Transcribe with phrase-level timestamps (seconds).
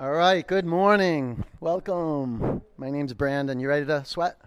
[0.00, 1.44] All right, good morning.
[1.60, 2.62] Welcome.
[2.78, 3.60] My name's Brandon.
[3.60, 4.38] You ready to sweat?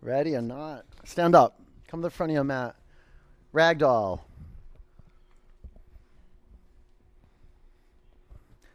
[0.00, 0.84] Ready or not?
[1.02, 1.60] Stand up.
[1.88, 2.76] Come to the front of your mat.
[3.52, 4.20] Ragdoll.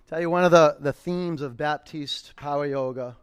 [0.09, 3.15] Tell you one of the, the themes of Baptiste Power Yoga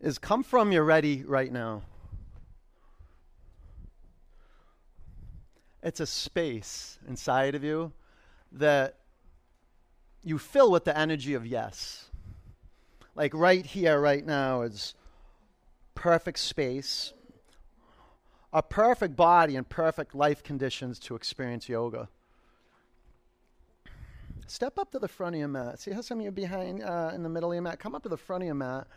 [0.00, 1.82] is come from your ready right now.
[5.82, 7.90] It's a space inside of you
[8.52, 8.96] that
[10.22, 12.10] you fill with the energy of yes.
[13.14, 14.94] Like right here, right now, is
[15.94, 17.12] perfect space,
[18.52, 22.08] a perfect body, and perfect life conditions to experience yoga.
[24.46, 25.78] Step up to the front of your mat.
[25.78, 27.78] See how some of you are behind uh, in the middle of your mat?
[27.78, 28.88] Come up to the front of your mat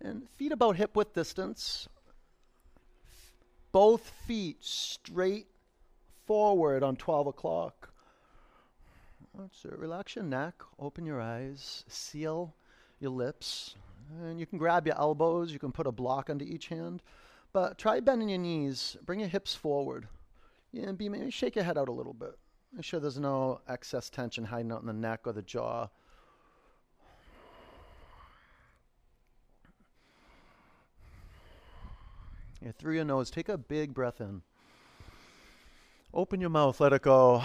[0.00, 1.88] and feet about hip width distance.
[3.72, 5.46] Both feet straight
[6.26, 7.91] forward on 12 o'clock.
[9.34, 9.78] It.
[9.78, 12.54] Relax your neck, open your eyes, seal
[13.00, 13.76] your lips,
[14.20, 15.52] and you can grab your elbows.
[15.52, 17.02] You can put a block under each hand,
[17.52, 18.96] but try bending your knees.
[19.04, 20.06] Bring your hips forward,
[20.74, 22.38] and be maybe shake your head out a little bit.
[22.74, 25.88] Make sure there's no excess tension hiding out in the neck or the jaw.
[32.60, 34.42] Yeah, through your nose, take a big breath in.
[36.14, 37.42] Open your mouth, let it go.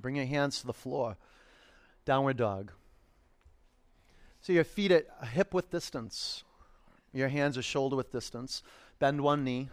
[0.00, 1.16] Bring your hands to the floor.
[2.04, 2.72] Downward dog.
[4.40, 6.44] So your feet at hip width distance.
[7.12, 8.62] Your hands are shoulder width distance.
[8.98, 9.68] Bend one knee.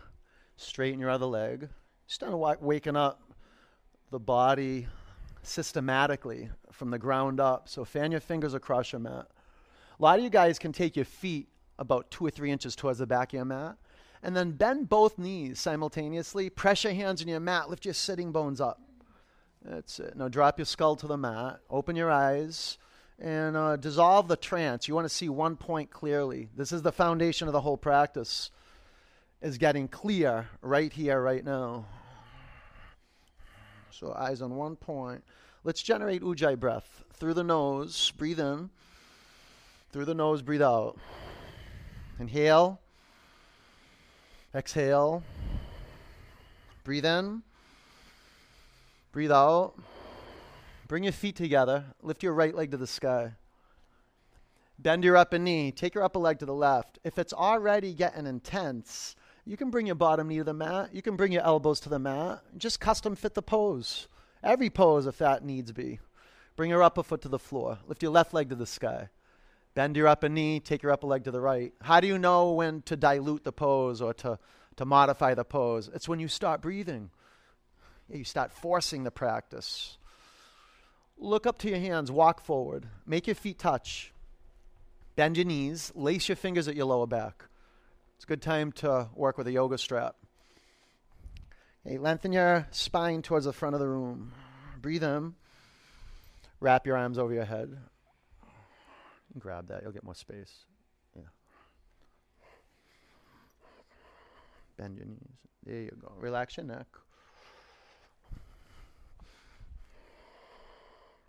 [0.58, 1.70] Straighten your other leg.
[2.08, 3.22] Just kind of waking up
[4.12, 4.88] the body
[5.44, 7.70] systematically from the ground up.
[7.70, 9.28] So fan your fingers across your mat.
[10.00, 11.48] A lot of you guys can take your feet
[11.80, 13.78] about two or three inches towards the back of your mat.
[14.24, 16.50] And then bend both knees simultaneously.
[16.50, 17.70] Press your hands on your mat.
[17.70, 18.82] Lift your sitting bones up.
[19.68, 20.16] That's it.
[20.16, 21.60] Now drop your skull to the mat.
[21.70, 22.78] Open your eyes
[23.20, 24.88] and uh, dissolve the trance.
[24.88, 26.50] You want to see one point clearly.
[26.56, 28.52] This is the foundation of the whole practice.
[29.42, 31.86] Is getting clear right here, right now.
[33.92, 35.24] So eyes on one point.
[35.64, 38.12] Let's generate ujjayi breath through the nose.
[38.18, 38.70] Breathe in.
[39.92, 40.98] Through the nose, breathe out.
[42.20, 42.80] Inhale.
[44.54, 45.24] Exhale.
[46.84, 47.44] Breathe in.
[49.16, 49.76] Breathe out.
[50.90, 51.86] Bring your feet together.
[52.02, 53.36] Lift your right leg to the sky.
[54.78, 55.72] Bend your upper knee.
[55.72, 57.00] Take your upper leg to the left.
[57.06, 59.16] If it's already getting intense,
[59.46, 60.90] you can bring your bottom knee to the mat.
[60.92, 62.42] You can bring your elbows to the mat.
[62.58, 64.10] Just custom fit the pose.
[64.44, 66.02] Every pose, if that needs be.
[66.58, 67.80] Bring your upper foot to the floor.
[67.88, 69.08] Lift your left leg to the sky.
[69.76, 70.60] Bend your upper knee.
[70.60, 71.72] Take your upper leg to the right.
[71.84, 74.38] How do you know when to dilute the pose or to,
[74.76, 75.90] to modify the pose?
[75.94, 77.12] It's when you start breathing.
[78.10, 79.98] You start forcing the practice.
[81.18, 84.14] Look up to your hands, walk forward, make your feet touch,
[85.16, 87.46] bend your knees, lace your fingers at your lower back.
[88.16, 90.16] It's a good time to work with a yoga strap.
[91.86, 94.34] Okay, lengthen your spine towards the front of the room.
[94.82, 95.36] Breathe in.
[96.60, 97.78] Wrap your arms over your head.
[99.38, 100.66] Grab that, you'll get more space.
[101.16, 101.24] Yeah.
[104.78, 105.38] Bend your knees.
[105.66, 106.14] There you go.
[106.20, 106.88] Relax your neck.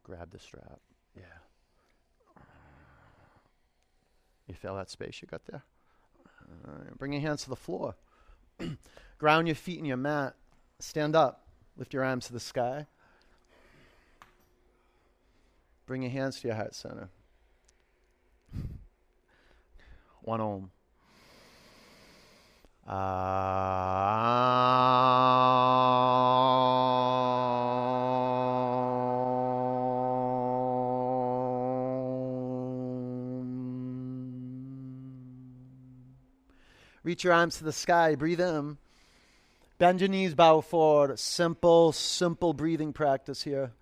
[0.06, 0.78] Grab the strap.
[1.16, 1.24] Yeah.
[4.46, 5.64] You feel that space you got there?
[6.64, 7.96] Uh, bring your hands to the floor.
[9.18, 10.36] Ground your feet in your mat.
[10.78, 11.48] Stand up.
[11.76, 12.86] Lift your arms to the sky.
[15.86, 17.08] Bring your hands to your heart center.
[20.22, 20.70] One om.
[22.86, 24.75] Ah.
[37.16, 38.14] Reach your arms to the sky.
[38.14, 38.76] Breathe in.
[39.78, 41.18] Bend your knees, bow forward.
[41.18, 43.72] Simple, simple breathing practice here.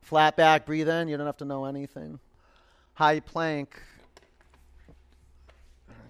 [0.00, 1.08] Flat back, breathe in.
[1.08, 2.20] You don't have to know anything.
[2.94, 3.78] High plank.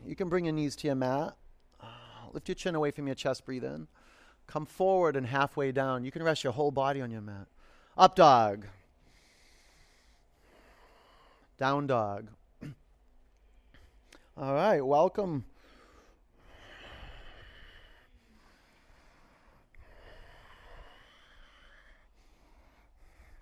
[0.06, 1.34] You can bring your knees to your mat.
[2.32, 3.88] Lift your chin away from your chest, breathe in.
[4.46, 6.04] Come forward and halfway down.
[6.04, 7.48] You can rest your whole body on your mat.
[7.98, 8.66] Up dog.
[11.58, 12.28] Down dog.
[14.36, 15.44] All right, welcome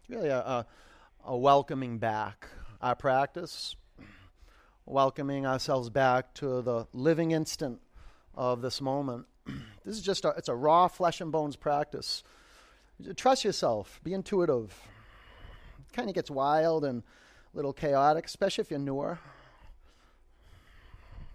[0.08, 0.66] really a, a,
[1.24, 2.48] a welcoming back
[2.80, 3.76] our practice,
[4.86, 7.80] welcoming ourselves back to the living instant
[8.34, 9.26] of this moment.
[9.84, 12.22] This is just a, it's a raw flesh and bones practice.
[13.16, 14.00] Trust yourself.
[14.04, 14.72] Be intuitive.
[15.92, 19.18] Kind of gets wild and a little chaotic, especially if you're newer.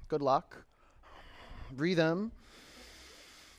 [0.07, 0.63] Good luck.
[1.73, 2.31] Breathe in.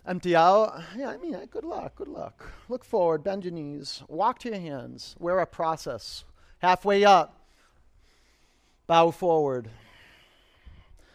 [0.08, 0.80] Empty out.
[0.96, 1.96] Yeah, I mean, good luck.
[1.96, 2.50] Good luck.
[2.70, 3.22] Look forward.
[3.22, 4.02] Bend your knees.
[4.08, 5.14] Walk to your hands.
[5.18, 6.24] Wear a process.
[6.60, 7.44] Halfway up.
[8.86, 9.68] Bow forward.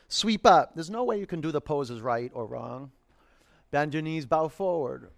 [0.07, 0.75] Sweep up.
[0.75, 2.91] There's no way you can do the poses right or wrong.
[3.71, 5.09] Bend your knees, bow forward.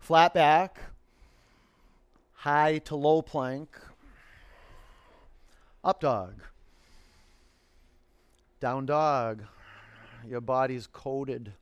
[0.00, 0.76] Flat back.
[2.32, 3.78] High to low plank.
[5.84, 6.42] Up dog.
[8.58, 9.44] Down dog.
[10.28, 11.52] Your body's coded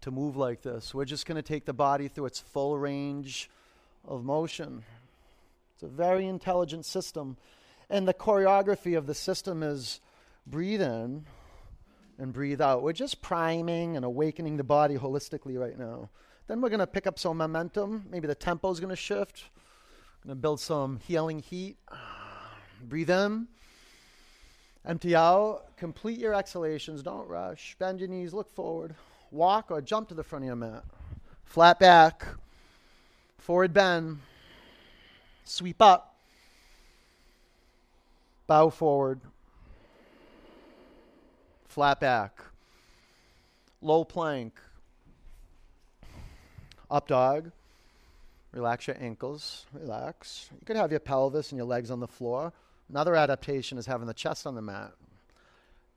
[0.00, 0.94] to move like this.
[0.94, 3.50] We're just going to take the body through its full range
[4.06, 4.82] of motion.
[5.74, 7.36] It's a very intelligent system.
[7.88, 10.00] And the choreography of the system is
[10.46, 11.26] breathe in
[12.18, 12.82] and breathe out.
[12.82, 16.10] We're just priming and awakening the body holistically right now.
[16.46, 18.06] Then we're going to pick up some momentum.
[18.10, 19.44] Maybe the tempo is going to shift.
[20.24, 21.76] Going to build some healing heat.
[22.82, 23.48] Breathe in.
[24.84, 25.66] Empty out.
[25.80, 27.02] Complete your exhalations.
[27.02, 27.74] Don't rush.
[27.78, 28.34] Bend your knees.
[28.34, 28.94] Look forward.
[29.30, 30.84] Walk or jump to the front of your mat.
[31.46, 32.26] Flat back.
[33.38, 34.18] Forward bend.
[35.44, 36.16] Sweep up.
[38.46, 39.22] Bow forward.
[41.64, 42.42] Flat back.
[43.80, 44.60] Low plank.
[46.90, 47.52] Up dog.
[48.52, 49.64] Relax your ankles.
[49.72, 50.50] Relax.
[50.60, 52.52] You could have your pelvis and your legs on the floor.
[52.90, 54.92] Another adaptation is having the chest on the mat.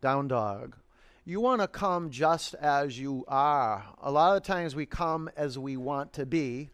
[0.04, 0.76] Down dog.
[1.24, 3.86] You want to come just as you are.
[4.02, 6.72] A lot of times we come as we want to be,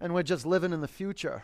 [0.00, 1.42] and we're just living in the future.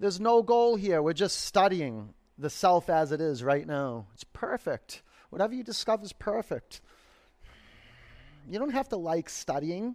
[0.00, 1.00] There's no goal here.
[1.00, 4.06] We're just studying the self as it is right now.
[4.14, 5.02] It's perfect.
[5.30, 6.80] Whatever you discover is perfect.
[8.50, 9.94] You don't have to like studying.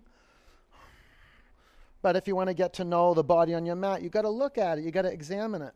[2.01, 4.21] But if you want to get to know the body on your mat, you got
[4.21, 4.85] to look at it.
[4.85, 5.73] You got to examine it.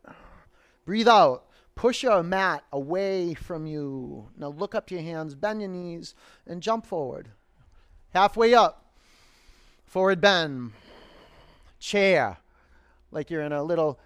[0.85, 1.47] Breathe out.
[1.75, 4.29] Push your mat away from you.
[4.37, 6.15] Now look up your hands, bend your knees,
[6.45, 7.29] and jump forward.
[8.13, 8.93] Halfway up.
[9.85, 10.71] Forward bend.
[11.79, 12.37] Chair.
[13.11, 13.99] Like you're in a little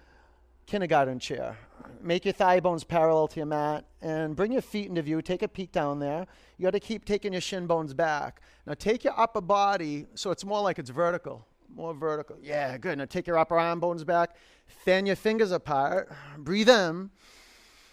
[0.66, 1.58] kindergarten chair.
[2.00, 5.20] Make your thigh bones parallel to your mat and bring your feet into view.
[5.22, 6.26] Take a peek down there.
[6.56, 8.42] You got to keep taking your shin bones back.
[8.66, 11.46] Now take your upper body so it's more like it's vertical.
[11.74, 12.36] More vertical.
[12.42, 12.98] Yeah, good.
[12.98, 14.36] Now take your upper arm bones back.
[14.66, 16.10] Fan your fingers apart.
[16.38, 17.10] Breathe in.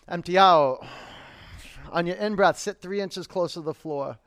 [0.07, 0.85] Empty out.
[1.91, 4.17] On your in breath, sit three inches closer to the floor.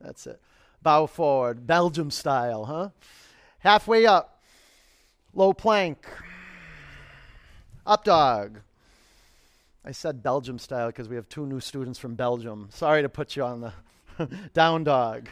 [0.00, 0.40] That's it.
[0.82, 1.66] Bow forward.
[1.66, 2.90] Belgium style, huh?
[3.60, 4.42] Halfway up.
[5.32, 6.06] Low plank.
[7.86, 8.60] Up dog.
[9.84, 12.68] I said Belgium style because we have two new students from Belgium.
[12.70, 13.72] Sorry to put you on the
[14.54, 15.28] down dog.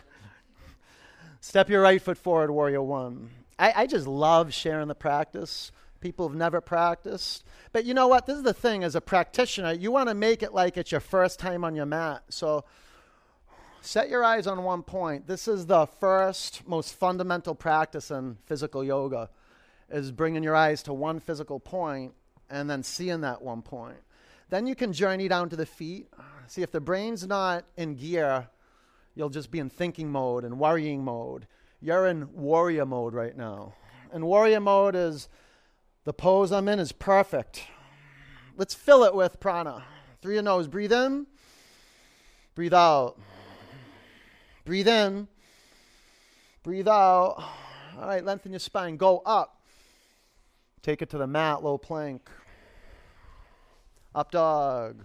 [1.40, 3.30] Step your right foot forward, warrior one.
[3.58, 5.72] I, I just love sharing the practice.
[6.02, 7.44] People have never practiced.
[7.72, 8.26] But you know what?
[8.26, 11.00] This is the thing as a practitioner, you want to make it like it's your
[11.00, 12.24] first time on your mat.
[12.28, 12.64] So
[13.80, 15.28] set your eyes on one point.
[15.28, 19.30] This is the first, most fundamental practice in physical yoga
[19.88, 22.14] is bringing your eyes to one physical point
[22.50, 23.98] and then seeing that one point.
[24.50, 26.08] Then you can journey down to the feet.
[26.48, 28.48] See, if the brain's not in gear,
[29.14, 31.46] you'll just be in thinking mode and worrying mode.
[31.80, 33.74] You're in warrior mode right now.
[34.12, 35.28] And warrior mode is
[36.04, 37.64] the pose I'm in is perfect.
[38.56, 39.84] Let's fill it with prana.
[40.20, 41.26] Through your nose, breathe in,
[42.54, 43.18] breathe out.
[44.64, 45.26] Breathe in,
[46.62, 47.42] breathe out.
[47.98, 48.96] All right, lengthen your spine.
[48.96, 49.60] Go up.
[50.82, 52.30] Take it to the mat, low plank.
[54.14, 55.04] Up dog.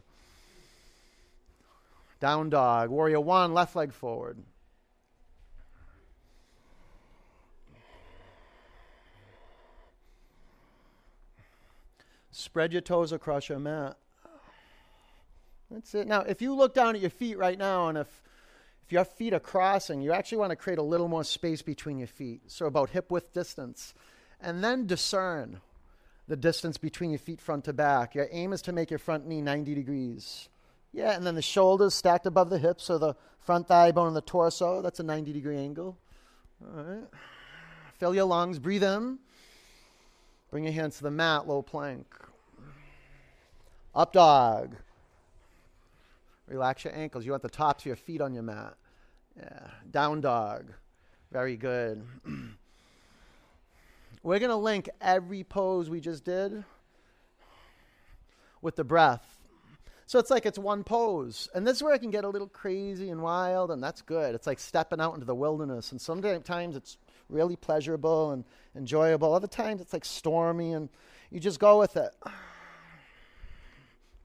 [2.20, 2.89] Down dog.
[2.89, 4.38] Warrior one, left leg forward.
[12.38, 13.98] Spread your toes across your mat.
[15.72, 16.08] That's it.
[16.08, 18.22] Now, if you look down at your feet right now, and if
[18.88, 21.98] if your feet are crossing, you actually want to create a little more space between
[21.98, 22.44] your feet.
[22.48, 23.94] So about hip width distance.
[24.39, 25.60] And then discern
[26.29, 28.15] the distance between your feet front to back.
[28.15, 30.48] Your aim is to make your front knee 90 degrees.
[30.94, 34.15] Yeah, and then the shoulders stacked above the hips, so the front thigh bone and
[34.15, 35.98] the torso, that's a 90 degree angle.
[36.63, 37.08] All right.
[37.98, 39.20] Fill your lungs, breathe in.
[40.50, 42.06] Bring your hands to the mat, low plank.
[43.98, 44.75] Up dog.
[46.46, 47.25] Relax your ankles.
[47.25, 48.75] You want the tops of your feet on your mat.
[49.36, 49.68] Yeah.
[49.89, 50.66] Down dog.
[51.32, 52.06] Very good.
[54.24, 56.63] We're going to link every pose we just did
[58.62, 59.39] with the breath.
[60.06, 61.50] So it's like it's one pose.
[61.56, 64.36] And this is where it can get a little crazy and wild, and that's good.
[64.36, 65.92] It's like stepping out into the wilderness.
[65.92, 67.00] And sometimes it's
[67.30, 69.34] really pleasurable and enjoyable.
[69.34, 70.88] Other times it's like stormy, and
[71.32, 72.12] you just go with it.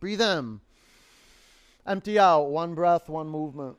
[0.03, 0.61] Breathe in.
[1.87, 2.51] Empty out.
[2.51, 3.77] One breath, one movement.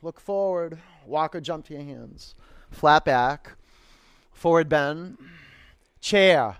[0.00, 0.78] Look forward.
[1.04, 2.36] Walk or jump to your hands.
[2.70, 3.56] Flat back.
[4.32, 5.18] Forward bend.
[6.00, 6.58] Chair.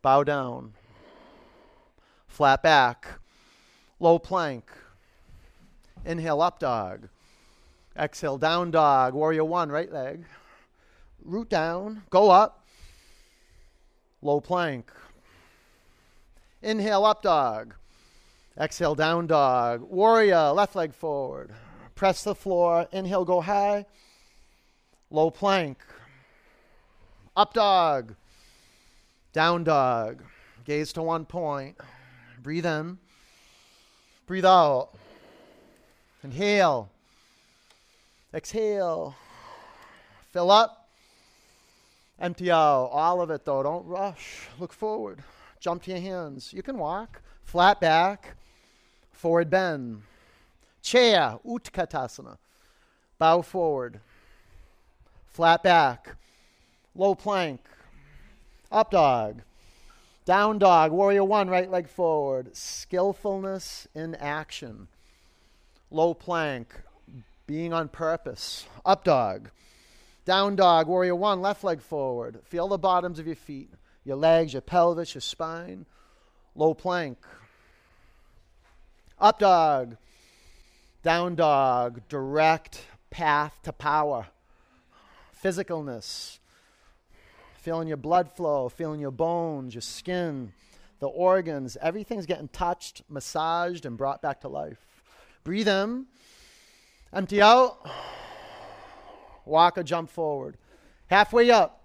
[0.00, 0.74] Bow down.
[2.28, 3.08] Flat back.
[3.98, 4.70] Low plank.
[6.04, 7.08] Inhale, up dog.
[7.98, 9.12] Exhale, down dog.
[9.14, 10.24] Warrior one, right leg.
[11.24, 12.04] Root down.
[12.10, 12.64] Go up.
[14.22, 14.92] Low plank.
[16.62, 17.74] Inhale, up dog.
[18.58, 19.82] Exhale, down dog.
[19.82, 21.50] Warrior, left leg forward.
[21.94, 22.86] Press the floor.
[22.92, 23.86] Inhale, go high.
[25.10, 25.78] Low plank.
[27.36, 28.14] Up dog.
[29.32, 30.22] Down dog.
[30.64, 31.76] Gaze to one point.
[32.42, 32.98] Breathe in.
[34.26, 34.90] Breathe out.
[36.22, 36.90] Inhale.
[38.32, 39.16] Exhale.
[40.30, 40.88] Fill up.
[42.20, 42.90] Empty out.
[42.92, 43.62] All of it, though.
[43.62, 44.48] Don't rush.
[44.58, 45.18] Look forward.
[45.62, 46.52] Jump to your hands.
[46.52, 47.22] You can walk.
[47.44, 48.34] Flat back.
[49.12, 50.02] Forward bend.
[50.82, 51.38] Chair.
[51.46, 52.36] Utkatasana.
[53.16, 54.00] Bow forward.
[55.28, 56.16] Flat back.
[56.96, 57.60] Low plank.
[58.72, 59.42] Up dog.
[60.24, 60.90] Down dog.
[60.90, 61.48] Warrior one.
[61.48, 62.56] Right leg forward.
[62.56, 64.88] Skillfulness in action.
[65.92, 66.82] Low plank
[67.46, 68.66] being on purpose.
[68.84, 69.50] Up dog.
[70.24, 72.40] Down dog, warrior one, left leg forward.
[72.44, 73.70] Feel the bottoms of your feet,
[74.04, 75.86] your legs, your pelvis, your spine.
[76.54, 77.18] Low plank.
[79.18, 79.96] Up dog.
[81.02, 84.28] Down dog, direct path to power.
[85.42, 86.38] Physicalness.
[87.56, 90.52] Feeling your blood flow, feeling your bones, your skin,
[91.00, 91.76] the organs.
[91.80, 94.78] Everything's getting touched, massaged, and brought back to life.
[95.44, 96.06] Breathe in.
[97.12, 97.84] Empty out.
[99.44, 100.56] Walk or jump forward.
[101.08, 101.84] Halfway up.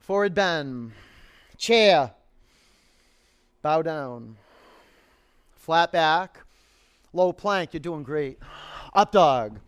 [0.00, 0.92] Forward bend.
[1.56, 2.12] Chair.
[3.62, 4.36] Bow down.
[5.56, 6.40] Flat back.
[7.12, 7.72] Low plank.
[7.72, 8.38] You're doing great.
[8.94, 9.58] Up dog.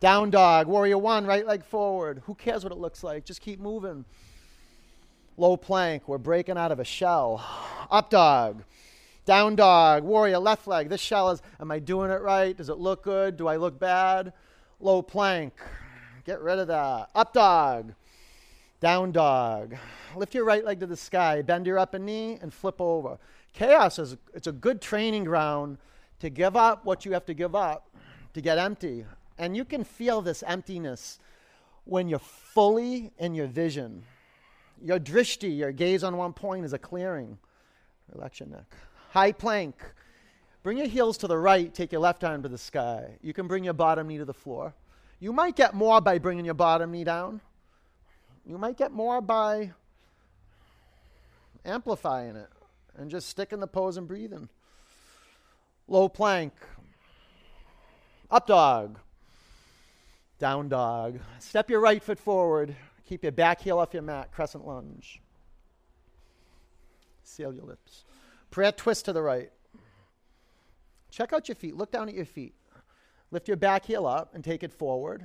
[0.00, 0.66] Down dog.
[0.66, 1.26] Warrior one.
[1.26, 2.22] Right leg forward.
[2.26, 3.24] Who cares what it looks like?
[3.24, 4.04] Just keep moving.
[5.36, 6.08] Low plank.
[6.08, 7.44] We're breaking out of a shell.
[7.90, 8.62] Up dog.
[9.26, 10.88] Down dog, warrior, left leg.
[10.88, 12.56] This shell is, am I doing it right?
[12.56, 13.36] Does it look good?
[13.36, 14.32] Do I look bad?
[14.80, 15.52] Low plank.
[16.24, 17.10] Get rid of that.
[17.14, 17.94] Up dog.
[18.80, 19.76] Down dog.
[20.16, 21.42] Lift your right leg to the sky.
[21.42, 23.18] Bend your upper knee and flip over.
[23.52, 25.78] Chaos is it's a good training ground
[26.20, 27.90] to give up what you have to give up
[28.34, 29.04] to get empty.
[29.38, 31.18] And you can feel this emptiness
[31.84, 34.04] when you're fully in your vision.
[34.82, 37.38] Your drishti, your gaze on one point, is a clearing.
[38.14, 38.74] Relax your neck.
[39.10, 39.76] High plank.
[40.62, 43.16] Bring your heels to the right, take your left arm to the sky.
[43.22, 44.74] You can bring your bottom knee to the floor.
[45.18, 47.40] You might get more by bringing your bottom knee down.
[48.50, 49.70] You might get more by
[51.64, 52.48] amplifying it
[52.96, 54.48] and just sticking the pose and breathing.
[55.86, 56.52] Low plank.
[58.28, 58.98] Up dog.
[60.40, 61.20] Down dog.
[61.38, 62.74] Step your right foot forward.
[63.08, 64.32] Keep your back heel off your mat.
[64.32, 65.20] Crescent lunge.
[67.22, 68.02] Seal your lips.
[68.50, 69.52] Prayer twist to the right.
[71.12, 71.76] Check out your feet.
[71.76, 72.56] Look down at your feet.
[73.30, 75.24] Lift your back heel up and take it forward.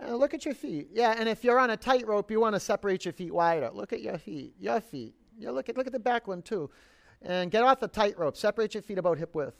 [0.00, 0.88] And look at your feet.
[0.92, 3.70] Yeah, and if you're on a tightrope, you want to separate your feet wider.
[3.72, 4.54] Look at your feet.
[4.60, 5.14] Your feet.
[5.38, 6.70] Yeah, look at look at the back one too.
[7.20, 8.36] And get off the tightrope.
[8.36, 9.56] Separate your feet about hip width.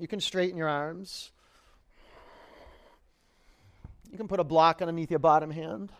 [0.00, 1.30] You can straighten your arms.
[4.10, 5.92] You can put a block underneath your bottom hand.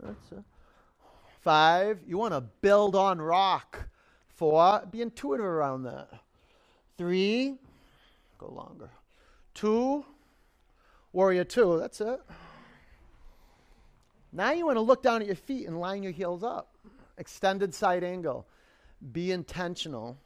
[0.00, 0.44] That's a
[1.40, 2.00] Five.
[2.06, 3.90] You want to build on rock.
[4.28, 6.08] Four, be intuitive around that.
[6.96, 7.56] Three,
[8.38, 8.88] go longer.
[9.52, 10.06] Two,
[11.12, 12.20] warrior two, that's it.
[14.34, 16.74] Now you want to look down at your feet and line your heels up.
[17.16, 18.46] Extended side angle.
[19.12, 20.18] Be intentional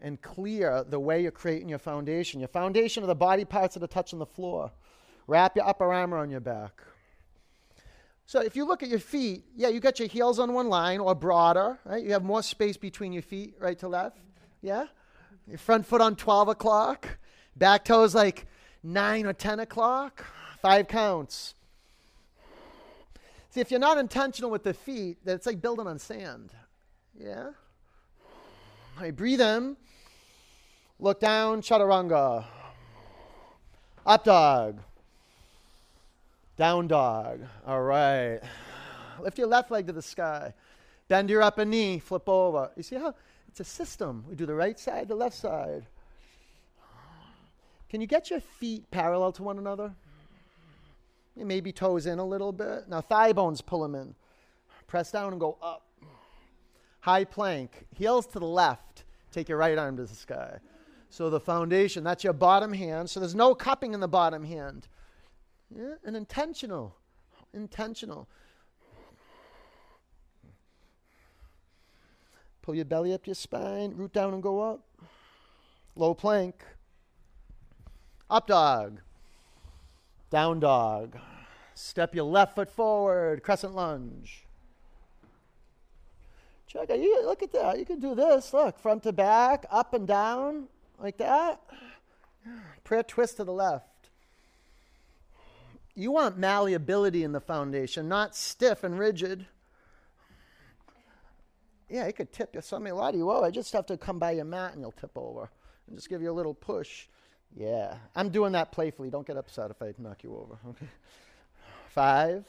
[0.00, 2.40] and clear the way you're creating your foundation.
[2.40, 4.72] Your foundation are the body parts that are touching the floor.
[5.26, 6.82] Wrap your upper arm around your back.
[8.24, 11.00] So if you look at your feet, yeah, you got your heels on one line
[11.00, 12.02] or broader, right?
[12.02, 14.18] You have more space between your feet, right to left.
[14.62, 14.86] Yeah?
[15.46, 17.18] Your front foot on 12 o'clock.
[17.54, 18.46] Back toes like
[18.82, 20.24] 9 or 10 o'clock.
[20.62, 21.54] Five counts.
[23.50, 26.52] See, if you're not intentional with the feet, then it's like building on sand.
[27.18, 27.50] Yeah?
[28.98, 29.76] I breathe in.
[31.00, 32.44] Look down, chaturanga.
[34.06, 34.78] Up dog.
[36.56, 37.40] Down dog.
[37.66, 38.40] All right.
[39.20, 40.54] Lift your left leg to the sky.
[41.08, 41.98] Bend your upper knee.
[41.98, 42.70] Flip over.
[42.76, 43.14] You see how
[43.48, 44.24] It's a system.
[44.28, 45.86] We do the right side, the left side.
[47.88, 49.92] Can you get your feet parallel to one another?
[51.44, 52.88] Maybe toes in a little bit.
[52.88, 54.14] Now, thigh bones pull them in.
[54.86, 55.86] Press down and go up.
[57.00, 59.04] High plank, heels to the left.
[59.32, 60.58] Take your right arm to the sky.
[61.08, 63.08] So the foundation, that's your bottom hand.
[63.08, 64.88] So there's no cupping in the bottom hand.
[65.74, 66.96] Yeah, and intentional.
[67.54, 68.28] Intentional.
[72.62, 74.80] Pull your belly up your spine, root down and go up.
[75.96, 76.62] Low plank.
[78.28, 79.00] Up dog.
[80.30, 81.18] Down dog.
[81.80, 84.44] Step your left foot forward, crescent lunge.
[86.66, 87.78] Check out, you look at that.
[87.78, 88.52] You can do this.
[88.52, 90.68] Look, front to back, up and down,
[90.98, 91.60] like that.
[92.84, 94.10] Prayer twist to the left.
[95.94, 99.46] You want malleability in the foundation, not stiff and rigid.
[101.88, 102.60] Yeah, it could tip you.
[102.60, 104.44] So I mean, a lot of you, oh, I just have to come by your
[104.44, 105.50] mat and you'll tip over.
[105.86, 107.08] And just give you a little push.
[107.56, 109.08] Yeah, I'm doing that playfully.
[109.10, 110.58] Don't get upset if I knock you over.
[110.68, 110.86] Okay.
[111.90, 112.44] Five,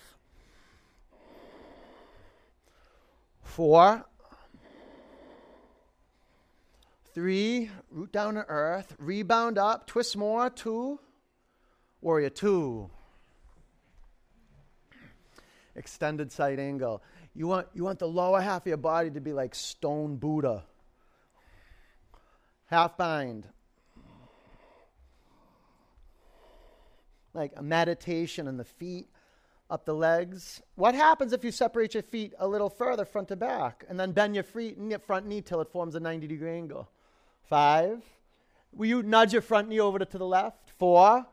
[3.42, 4.06] four,
[7.16, 11.00] three, root down to earth, rebound up, twist more, two,
[12.02, 12.92] warrior two.
[15.76, 17.02] Extended side angle.
[17.34, 20.66] You want, you want the lower half of your body to be like stone Buddha.
[22.68, 23.48] Half bind.
[27.34, 29.08] Like a meditation in the feet,
[29.72, 30.62] up the legs.
[30.76, 34.12] What happens if you separate your feet a little further, front to back, and then
[34.12, 36.90] bend your feet and your front knee till it forms a 90 degree angle?
[37.44, 38.04] Five.
[38.74, 40.72] Will you nudge your front knee over to, to the left?
[40.78, 41.26] Four.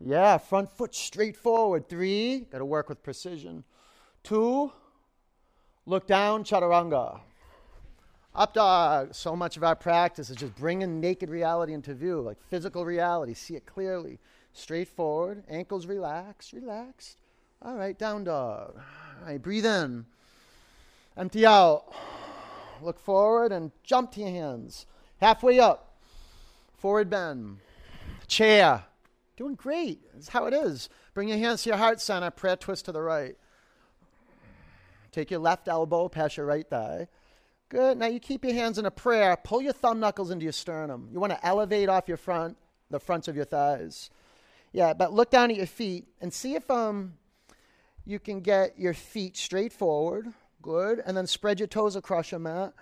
[0.00, 1.88] Yeah, front foot straight forward.
[1.88, 2.40] Three.
[2.50, 3.64] Got to work with precision.
[4.24, 4.72] Two.
[5.86, 7.20] Look down, chaturanga.
[8.34, 9.14] Up dog.
[9.14, 13.34] So much of our practice is just bringing naked reality into view, like physical reality.
[13.34, 14.18] See it clearly.
[14.52, 15.44] Straight forward.
[15.48, 16.52] Ankles relaxed.
[16.52, 17.18] Relaxed.
[17.60, 18.76] All right, down dog.
[18.76, 20.06] All right, breathe in.
[21.16, 21.92] Empty out.
[22.80, 24.86] Look forward and jump to your hands.
[25.20, 25.96] Halfway up.
[26.76, 27.58] Forward bend.
[28.28, 28.84] Chair.
[29.36, 30.00] Doing great.
[30.14, 30.88] That's how it is.
[31.14, 32.30] Bring your hands to your heart center.
[32.30, 33.36] Prayer twist to the right.
[35.10, 37.08] Take your left elbow past your right thigh.
[37.68, 37.98] Good.
[37.98, 39.36] Now you keep your hands in a prayer.
[39.36, 41.08] Pull your thumb knuckles into your sternum.
[41.12, 42.56] You want to elevate off your front,
[42.90, 44.10] the fronts of your thighs.
[44.72, 47.14] Yeah, but look down at your feet and see if um
[48.08, 50.32] you can get your feet straight forward.
[50.62, 51.02] Good.
[51.04, 52.72] And then spread your toes across your mat.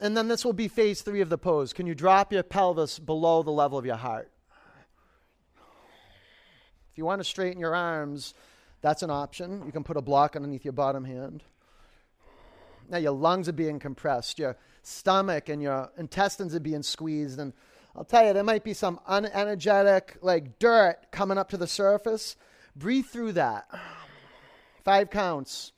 [0.00, 1.74] And then this will be phase three of the pose.
[1.74, 4.30] Can you drop your pelvis below the level of your heart?
[6.90, 8.32] If you want to straighten your arms,
[8.80, 9.62] that's an option.
[9.66, 11.42] You can put a block underneath your bottom hand.
[12.88, 17.52] Now your lungs are being compressed, your stomach and your intestines are being squeezed, and
[17.94, 22.36] I'll tell you, there might be some unenergetic, like dirt coming up to the surface.
[22.76, 23.68] Breathe through that.
[24.86, 25.72] Five counts.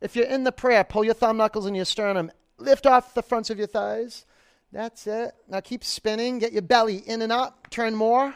[0.00, 3.22] If you're in the prayer, pull your thumb knuckles in your sternum, lift off the
[3.24, 4.24] fronts of your thighs.
[4.70, 5.32] That's it.
[5.48, 6.38] Now keep spinning.
[6.38, 7.68] Get your belly in and up.
[7.70, 8.32] Turn more.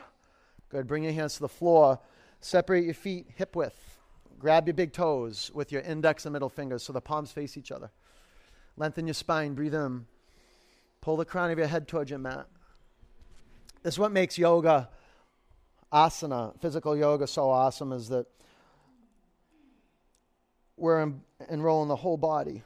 [0.68, 0.88] Good.
[0.88, 2.00] Bring your hands to the floor.
[2.40, 4.00] Separate your feet hip width.
[4.36, 7.70] Grab your big toes with your index and middle fingers so the palms face each
[7.70, 7.92] other.
[8.76, 10.06] Lengthen your spine, breathe in.
[11.02, 12.48] Pull the crown of your head towards your mat.
[13.84, 14.88] This is what makes yoga,
[15.92, 18.26] asana, physical yoga so awesome is that
[20.80, 22.62] we're en- enrolling the whole body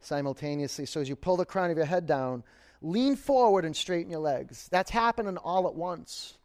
[0.00, 0.86] simultaneously.
[0.86, 2.42] So as you pull the crown of your head down,
[2.82, 4.68] lean forward and straighten your legs.
[4.70, 6.38] That's happening all at once.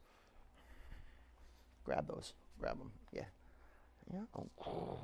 [1.84, 2.34] Grab those.
[2.60, 2.92] Grab them.
[3.12, 3.26] Yeah.
[4.14, 4.22] Yeah.
[4.66, 4.98] Oh.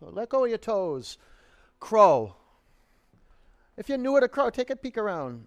[0.00, 1.18] Let go of your toes.
[1.80, 2.34] Crow.
[3.76, 5.46] If you're newer to crow, take a peek around.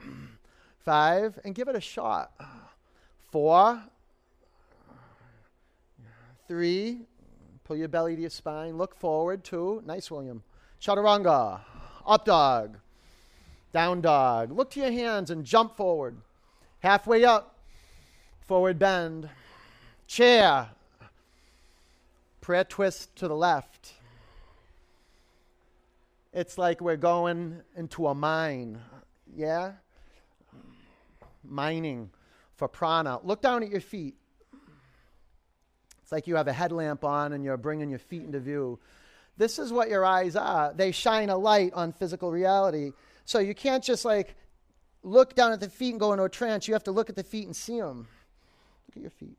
[0.78, 2.32] Five, and give it a shot.
[3.30, 3.82] Four.
[6.48, 7.06] Three.
[7.70, 8.76] Pull your belly to your spine.
[8.76, 9.44] Look forward.
[9.44, 9.80] Two.
[9.86, 10.42] Nice, William.
[10.82, 11.60] Chaturanga.
[12.04, 12.78] Up dog.
[13.72, 14.50] Down dog.
[14.50, 16.16] Look to your hands and jump forward.
[16.80, 17.60] Halfway up.
[18.40, 19.28] Forward bend.
[20.08, 20.70] Chair.
[22.40, 23.92] Prayer twist to the left.
[26.32, 28.80] It's like we're going into a mine.
[29.32, 29.74] Yeah?
[31.44, 32.10] Mining
[32.56, 33.20] for prana.
[33.22, 34.16] Look down at your feet.
[36.10, 38.80] It's like you have a headlamp on and you're bringing your feet into view.
[39.36, 40.72] This is what your eyes are.
[40.74, 42.90] They shine a light on physical reality.
[43.26, 44.34] So you can't just like
[45.04, 46.66] look down at the feet and go into a trance.
[46.66, 48.08] You have to look at the feet and see them.
[48.88, 49.38] Look at your feet.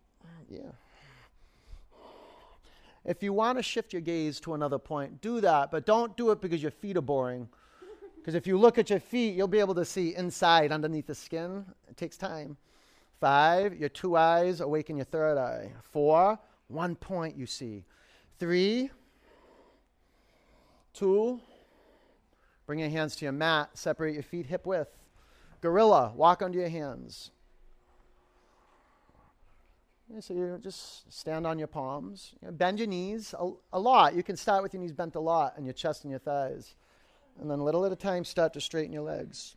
[0.50, 0.72] Yeah.
[3.04, 6.32] If you want to shift your gaze to another point, do that, but don't do
[6.32, 7.50] it because your feet are boring.
[8.16, 11.16] Because if you look at your feet, you'll be able to see inside underneath the
[11.16, 11.66] skin.
[11.90, 12.56] It takes time.
[13.20, 15.74] Five, your two eyes awaken your third eye.
[15.92, 16.40] Four,
[16.72, 17.86] one point you see.
[18.40, 18.90] Three,
[20.94, 21.40] two,
[22.66, 24.98] bring your hands to your mat, separate your feet hip width.
[25.62, 27.32] Gorilla, walk under your hands.
[30.20, 32.34] so you just stand on your palms.
[32.52, 34.16] Bend your knees a, a lot.
[34.16, 36.76] You can start with your knees bent a lot and your chest and your thighs.
[37.40, 39.56] And then a little at a time, start to straighten your legs.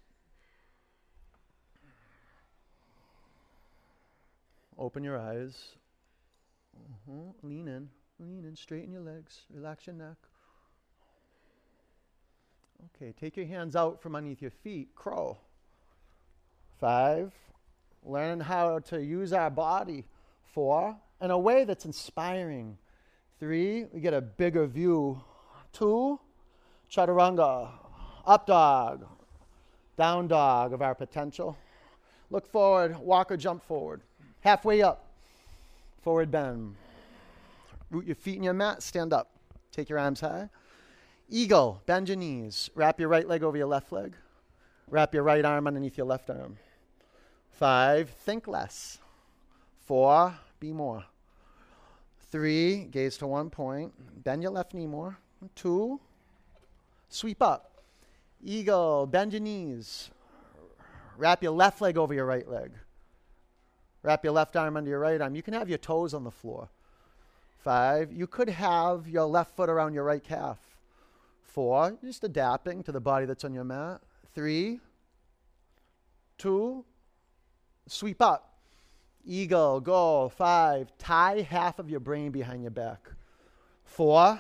[4.79, 5.77] Open your eyes.
[6.77, 7.33] Uh-huh.
[7.43, 7.89] Lean in.
[8.19, 8.57] Lean in.
[8.57, 9.43] Straighten your legs.
[9.51, 10.17] Relax your neck.
[12.97, 14.95] Okay, take your hands out from underneath your feet.
[14.95, 15.39] Crow.
[16.79, 17.33] Five.
[18.05, 20.05] Learn how to use our body.
[20.53, 20.97] Four.
[21.21, 22.77] In a way that's inspiring.
[23.41, 23.85] Three.
[23.93, 25.23] We get a bigger view.
[25.73, 26.21] Two.
[26.91, 27.71] Chaturanga.
[28.27, 29.07] Up dog.
[29.97, 31.57] Down dog of our potential.
[32.31, 32.99] Look forward.
[32.99, 34.03] Walk or jump forward.
[34.41, 35.04] Halfway up.
[36.05, 36.77] Forward bend.
[37.91, 38.83] Root your feet in your mat.
[38.83, 39.31] Stand up.
[39.73, 40.51] Take your arms high.
[41.31, 41.81] Eagle.
[41.87, 42.69] Bend your knees.
[42.75, 44.15] Wrap your right leg over your left leg.
[44.91, 46.59] Wrap your right arm underneath your left arm.
[47.53, 48.11] Five.
[48.11, 48.99] Think less.
[49.87, 50.35] Four.
[50.61, 51.07] Be more.
[52.31, 52.85] Three.
[52.85, 53.95] Gaze to one point.
[54.23, 55.17] Bend your left knee more.
[55.55, 56.01] Two.
[57.09, 57.81] Sweep up.
[58.45, 59.07] Eagle.
[59.07, 60.11] Bend your knees.
[61.17, 62.73] Wrap your left leg over your right leg.
[64.05, 65.35] Wrap your left arm under your right arm.
[65.35, 66.69] You can have your toes on the floor.
[67.59, 70.59] Five, you could have your left foot around your right calf.
[71.43, 74.03] Four, just adapting to the body that's on your mat.
[74.35, 74.81] Three,
[76.37, 76.85] two,
[77.87, 78.59] sweep up.
[79.25, 80.29] Eagle, go.
[80.29, 83.09] Five, tie half of your brain behind your back.
[83.85, 84.39] Four,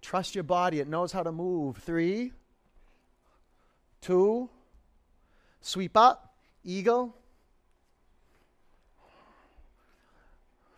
[0.00, 1.76] trust your body, it knows how to move.
[1.76, 2.32] Three,
[4.00, 4.48] two,
[5.60, 6.34] sweep up.
[6.64, 7.14] Eagle,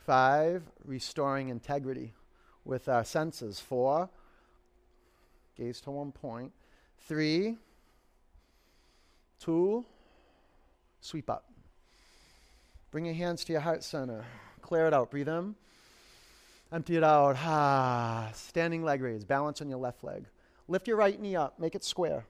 [0.05, 2.13] Five, restoring integrity
[2.65, 3.61] with our senses.
[3.61, 4.09] Four,
[5.57, 6.53] gaze to one point.
[7.07, 7.57] Three,
[9.39, 9.85] two,
[11.01, 11.45] sweep up.
[12.91, 14.25] Bring your hands to your heart center.
[14.61, 15.11] Clear it out.
[15.11, 15.55] Breathe in.
[16.73, 17.37] Empty it out.
[17.39, 19.25] Ah, standing leg raise.
[19.25, 20.25] Balance on your left leg.
[20.69, 21.59] Lift your right knee up.
[21.59, 22.25] Make it square.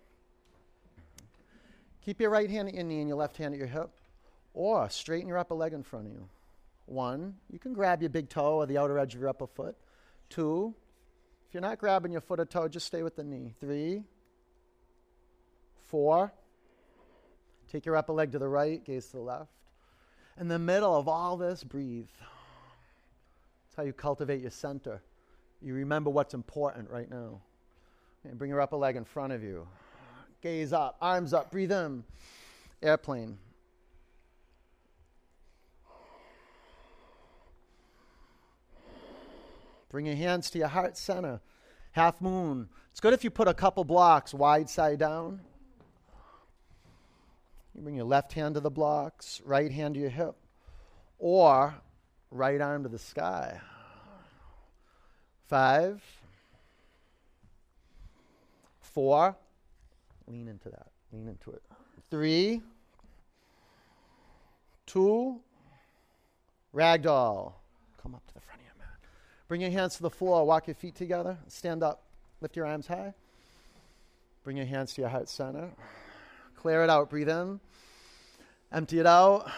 [2.05, 3.91] Keep your right hand at your knee and your left hand at your hip.
[4.55, 6.29] Or straighten your upper leg in front of you.
[6.87, 9.77] One, you can grab your big toe or the outer edge of your upper foot.
[10.29, 10.75] Two,
[11.49, 13.55] if you're not grabbing your foot or toe, just stay with the knee.
[13.61, 14.03] Three,
[15.85, 16.33] four,
[17.71, 19.53] take your upper leg to the right, gaze to the left.
[20.41, 22.09] In the middle of all this, breathe.
[22.19, 25.03] That's how you cultivate your center.
[25.61, 27.41] You remember what's important right now.
[28.25, 29.67] And bring your upper leg in front of you.
[30.43, 32.05] Gaze up, arms up, breathe in.
[32.83, 33.39] Airplane.
[39.93, 41.43] Bring your hands to your heart center.
[41.93, 42.71] Half moon.
[42.91, 45.43] It's good if you put a couple blocks wide side down.
[47.75, 50.35] You bring your left hand to the blocks, right hand to your hip,
[51.19, 51.75] or
[52.31, 53.61] right arm to the sky.
[55.47, 56.03] Five,
[58.81, 59.37] four,
[60.27, 61.63] lean into that, lean into it.
[62.11, 62.63] Three,
[64.87, 65.39] two,
[66.75, 67.53] ragdoll.
[68.03, 68.52] Come up to the front
[69.53, 70.47] Bring your hands to the floor.
[70.47, 71.37] Walk your feet together.
[71.47, 72.05] Stand up.
[72.41, 73.13] Lift your arms high.
[74.45, 75.69] Bring your hands to your heart center.
[76.57, 77.11] Clear it out.
[77.11, 77.61] Breathe in.
[78.73, 79.53] Empty it out.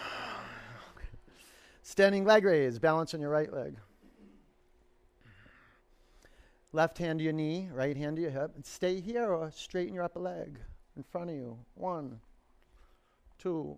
[1.81, 2.77] Standing leg raise.
[2.77, 3.77] Balance on your right leg.
[6.73, 8.51] Left hand to your knee, right hand to your hip.
[8.53, 10.59] And stay here or straighten your upper leg
[10.97, 11.57] in front of you.
[11.75, 12.19] One,
[13.39, 13.77] two,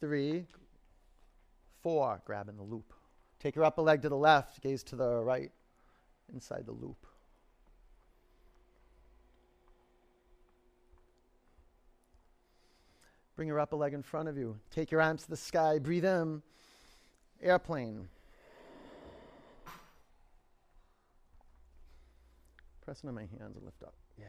[0.00, 0.46] three,
[1.82, 2.22] four.
[2.24, 2.94] Grabbing the loop.
[3.42, 5.50] Take your upper leg to the left, gaze to the right,
[6.32, 7.06] inside the loop.
[13.34, 14.60] Bring your upper leg in front of you.
[14.70, 15.80] Take your arms to the sky.
[15.80, 16.40] Breathe in.
[17.42, 18.06] Airplane.
[22.82, 23.94] Press on my hands and lift up.
[24.16, 24.26] Yeah.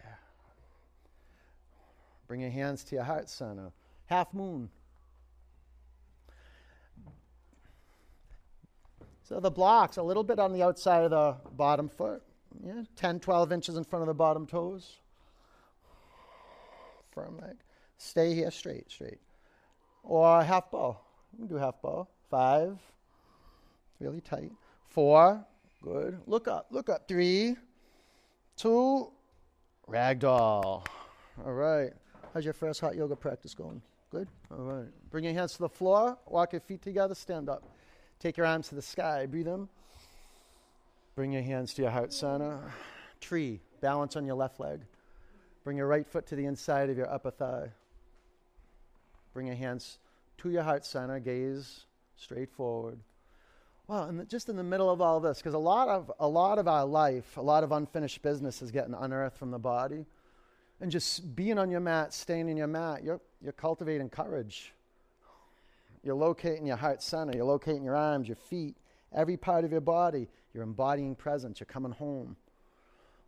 [2.27, 3.71] Bring your hands to your heart center.
[4.07, 4.69] Half moon.
[9.23, 12.21] So the block's a little bit on the outside of the bottom foot,
[12.63, 14.97] yeah, 10, 12 inches in front of the bottom toes.
[17.11, 17.55] Firm leg.
[17.97, 19.19] Stay here straight, straight.
[20.03, 20.99] Or half bow.
[21.31, 22.07] You can do half bow.
[22.29, 22.77] Five,
[23.99, 24.51] really tight.
[24.89, 25.45] Four,
[25.81, 26.19] good.
[26.27, 27.07] Look up, look up.
[27.07, 27.55] Three,
[28.57, 29.09] two,
[29.87, 30.85] ragdoll.
[31.45, 31.91] All right.
[32.33, 33.81] How's your first hot yoga practice going?
[34.11, 34.27] Good?
[34.51, 34.89] All right.
[35.11, 36.17] Bring your hands to the floor.
[36.27, 37.15] Walk your feet together.
[37.15, 37.63] Stand up.
[38.23, 39.25] Take your arms to the sky.
[39.25, 39.67] Breathe them.
[41.13, 42.57] Bring your hands to your heart center.
[43.19, 43.59] Tree.
[43.81, 44.79] Balance on your left leg.
[45.65, 47.71] Bring your right foot to the inside of your upper thigh.
[49.33, 49.97] Bring your hands
[50.37, 51.19] to your heart center.
[51.19, 51.83] Gaze
[52.15, 52.97] straight forward.
[53.87, 56.59] Well, and just in the middle of all this, because a lot of a lot
[56.59, 60.05] of our life, a lot of unfinished business is getting unearthed from the body,
[60.79, 64.71] and just being on your mat, staying in your mat, you're you're cultivating courage.
[66.03, 67.33] You're locating your heart center.
[67.35, 68.75] You're locating your arms, your feet,
[69.13, 70.27] every part of your body.
[70.53, 71.59] You're embodying presence.
[71.59, 72.35] You're coming home.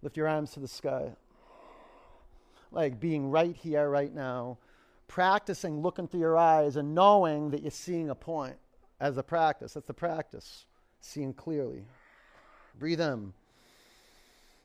[0.01, 1.11] Lift your arms to the sky.
[2.71, 4.57] Like being right here, right now,
[5.07, 8.57] practicing looking through your eyes and knowing that you're seeing a point
[8.99, 9.73] as a practice.
[9.73, 10.65] That's the practice,
[10.99, 11.85] seeing clearly.
[12.77, 13.33] Breathe in.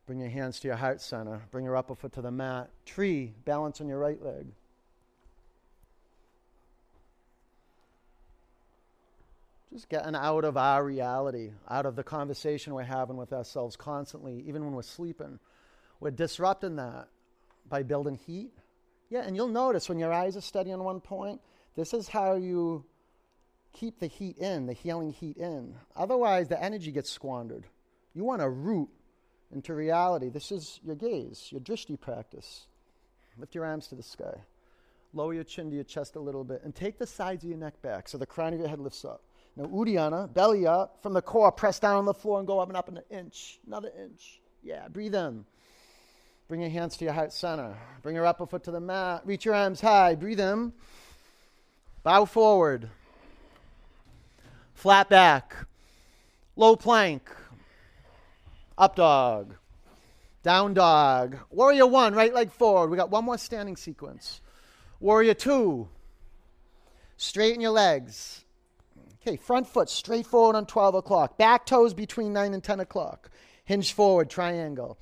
[0.07, 1.41] Bring your hands to your heart center.
[1.53, 2.71] Bring your upper foot to the mat.
[2.85, 4.47] Tree, balance on your right leg.
[9.73, 14.45] Just getting out of our reality, out of the conversation we're having with ourselves constantly,
[14.49, 15.39] even when we're sleeping.
[16.01, 17.09] We're disrupting that
[17.69, 18.53] by building heat.
[19.11, 21.41] Yeah, and you'll notice when your eyes are steady on one point,
[21.77, 22.85] this is how you
[23.73, 25.77] keep the heat in, the healing heat in.
[25.97, 27.67] Otherwise, the energy gets squandered.
[28.13, 28.89] You want to root
[29.53, 30.31] into reality.
[30.31, 32.67] This is your gaze, your drishti practice.
[33.39, 34.35] Lift your arms to the sky.
[35.13, 37.59] Lower your chin to your chest a little bit and take the sides of your
[37.59, 39.23] neck back so the crown of your head lifts up.
[39.61, 42.69] Now, Uddiyana, belly up, from the core, press down on the floor and go up
[42.69, 43.61] and up an inch.
[43.67, 44.41] Another inch.
[44.63, 45.45] Yeah, breathe in.
[46.49, 47.77] Bring your hands to your heart center.
[48.03, 49.21] Bring your upper foot to the mat.
[49.27, 50.15] Reach your arms high.
[50.15, 50.73] Breathe in.
[52.03, 52.89] Bow forward
[54.81, 55.55] flat back,
[56.57, 57.31] low plank,
[58.79, 59.55] up dog,
[60.43, 61.37] down dog.
[61.51, 62.89] Warrior one, right leg forward.
[62.89, 64.41] We got one more standing sequence.
[64.99, 65.87] Warrior two,
[67.19, 68.43] straighten your legs.
[69.23, 71.37] Okay, front foot straight forward on 12 o'clock.
[71.37, 73.31] Back toes between 9 and 10 o'clock.
[73.65, 74.99] Hinge forward, triangle.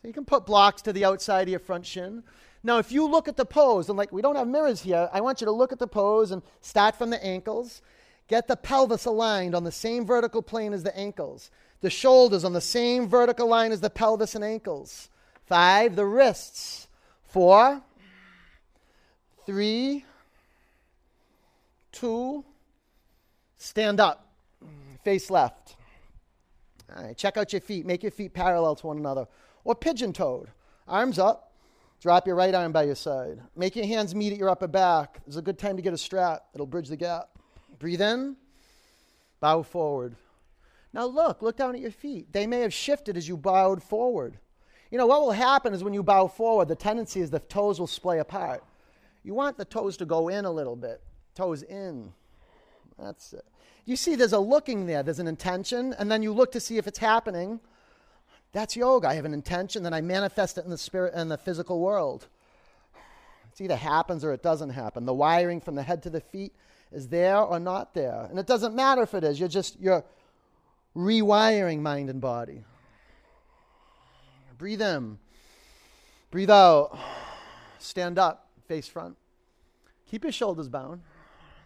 [0.00, 2.24] So you can put blocks to the outside of your front shin.
[2.64, 5.20] Now, if you look at the pose, and like we don't have mirrors here, I
[5.20, 7.80] want you to look at the pose and start from the ankles.
[8.28, 11.50] Get the pelvis aligned on the same vertical plane as the ankles.
[11.80, 15.08] The shoulders on the same vertical line as the pelvis and ankles.
[15.46, 16.88] Five, the wrists.
[17.24, 17.82] Four,
[19.46, 20.04] three,
[21.92, 22.44] two,
[23.58, 24.34] stand up,
[25.04, 25.76] face left.
[26.94, 27.86] All right, check out your feet.
[27.86, 29.26] Make your feet parallel to one another.
[29.64, 30.48] Or pigeon toed.
[30.88, 31.52] Arms up,
[32.02, 33.40] Drop your right arm by your side.
[33.54, 35.20] Make your hands meet at your upper back.
[35.24, 36.46] It's a good time to get a strap.
[36.52, 37.28] It'll bridge the gap.
[37.78, 38.34] Breathe in.
[39.38, 40.16] Bow forward.
[40.92, 42.32] Now look, look down at your feet.
[42.32, 44.36] They may have shifted as you bowed forward.
[44.90, 47.78] You know, what will happen is when you bow forward, the tendency is the toes
[47.78, 48.64] will splay apart.
[49.22, 51.00] You want the toes to go in a little bit.
[51.34, 52.12] Toes in.
[52.98, 53.44] That's it.
[53.84, 56.78] You see, there's a looking there, there's an intention, and then you look to see
[56.78, 57.60] if it's happening.
[58.52, 59.08] That's yoga.
[59.08, 62.28] I have an intention, then I manifest it in the spirit and the physical world.
[63.52, 65.04] It either happens or it doesn't happen.
[65.04, 66.54] The wiring from the head to the feet
[66.90, 68.26] is there or not there.
[68.30, 69.38] And it doesn't matter if it is.
[69.38, 70.04] You're just you're
[70.96, 72.64] rewiring mind and body.
[74.58, 75.18] Breathe in.
[76.30, 76.98] Breathe out.
[77.78, 79.16] Stand up, face front.
[80.06, 81.02] Keep your shoulders bound.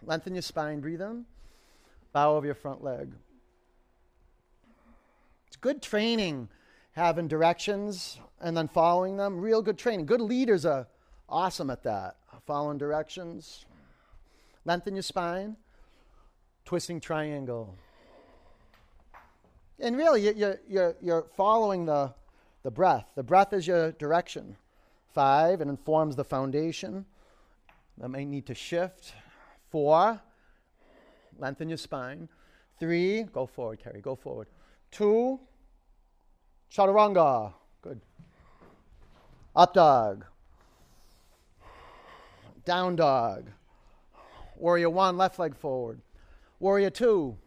[0.03, 0.79] Lengthen your spine.
[0.79, 1.25] Breathe in.
[2.13, 3.11] Bow over your front leg.
[5.47, 6.49] It's good training
[6.93, 9.39] having directions and then following them.
[9.39, 10.05] Real good training.
[10.05, 10.87] Good leaders are
[11.29, 12.17] awesome at that.
[12.45, 13.65] Following directions.
[14.65, 15.55] Lengthen your spine.
[16.65, 17.75] Twisting triangle.
[19.79, 22.13] And really, you're, you're, you're following the,
[22.63, 23.05] the breath.
[23.15, 24.57] The breath is your direction.
[25.13, 27.05] Five, it informs the foundation.
[27.99, 29.13] That may need to shift.
[29.69, 30.21] Four,
[31.37, 32.29] lengthen your spine.
[32.79, 34.47] Three, go forward, Carrie, go forward.
[34.91, 35.39] Two,
[36.71, 37.53] Chaturanga.
[37.81, 38.01] Good.
[39.55, 40.25] Up dog.
[42.65, 43.49] Down dog.
[44.57, 46.01] Warrior one, left leg forward.
[46.59, 47.37] Warrior two.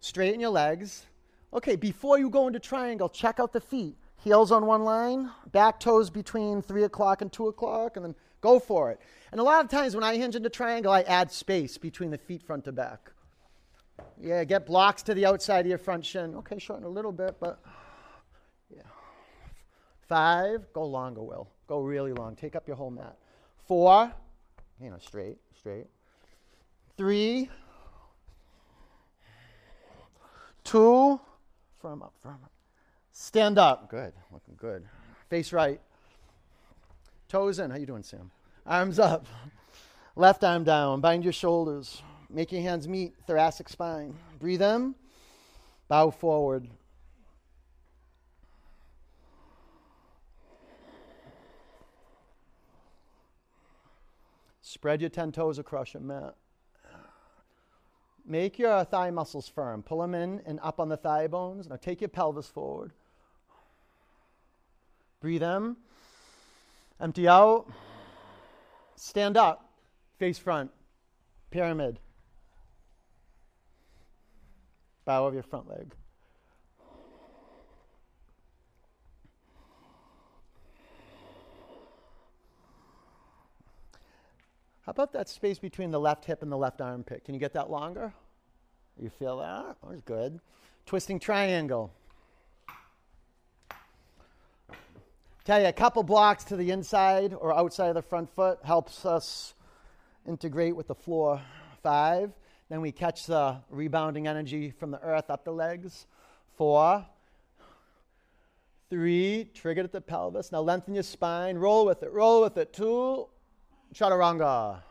[0.00, 1.06] Straighten your legs.
[1.52, 3.96] Okay, before you go into triangle, check out the feet.
[4.16, 8.58] Heels on one line, back toes between three o'clock and two o'clock, and then go
[8.58, 9.00] for it.
[9.30, 12.18] And a lot of times when I hinge into triangle, I add space between the
[12.18, 13.10] feet front to back.
[14.20, 16.34] Yeah, get blocks to the outside of your front shin.
[16.36, 17.60] Okay, shorten a little bit, but
[18.74, 18.82] yeah.
[20.08, 21.48] Five, go longer, Will.
[21.66, 22.36] Go really long.
[22.36, 23.16] Take up your whole mat.
[23.66, 24.12] Four,
[24.80, 25.86] you know, straight, straight.
[26.96, 27.50] Three,
[30.64, 31.20] two,
[31.80, 32.52] firm up, firm up.
[33.12, 33.90] Stand up.
[33.90, 34.84] Good, looking good.
[35.28, 35.80] Face right.
[37.28, 37.70] Toes in.
[37.70, 38.30] How you doing, Sam?
[38.66, 39.26] Arms up.
[40.16, 41.00] Left arm down.
[41.00, 42.02] Bind your shoulders.
[42.30, 44.14] Make your hands meet thoracic spine.
[44.38, 44.94] Breathe in.
[45.88, 46.68] Bow forward.
[54.62, 56.34] Spread your 10 toes across your mat.
[58.24, 59.82] Make your thigh muscles firm.
[59.82, 61.68] Pull them in and up on the thigh bones.
[61.68, 62.92] Now take your pelvis forward.
[65.20, 65.76] Breathe in.
[67.00, 67.66] Empty out.
[68.96, 69.70] Stand up.
[70.18, 70.70] Face front.
[71.50, 72.00] Pyramid.
[75.04, 75.94] Bow of your front leg.
[84.82, 87.22] How about that space between the left hip and the left armpit?
[87.24, 88.12] Can you get that longer?
[88.98, 89.76] You feel that?
[89.82, 90.40] That was good.
[90.86, 91.92] Twisting triangle.
[95.48, 99.54] You, a couple blocks to the inside or outside of the front foot helps us
[100.26, 101.40] integrate with the floor.
[101.82, 102.32] Five.
[102.68, 106.06] Then we catch the rebounding energy from the earth up the legs.
[106.58, 107.06] Four.
[108.90, 109.48] Three.
[109.54, 110.52] Trigger at the pelvis.
[110.52, 111.56] Now lengthen your spine.
[111.56, 112.12] Roll with it.
[112.12, 112.74] Roll with it.
[112.74, 113.26] Two.
[113.94, 114.82] Chaturanga.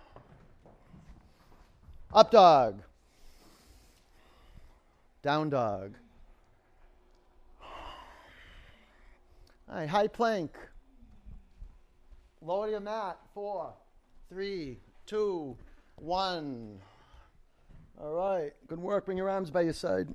[2.12, 2.82] Up dog.
[5.22, 5.93] Down dog.
[9.69, 10.51] All right, high plank.
[12.41, 13.17] Lower your mat.
[13.34, 13.73] Four,
[14.30, 15.58] three, two,
[15.95, 16.80] one.
[17.99, 19.06] All right, good work.
[19.06, 20.08] Bring your arms by your side.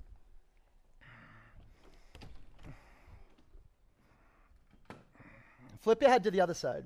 [5.81, 6.85] Flip your head to the other side.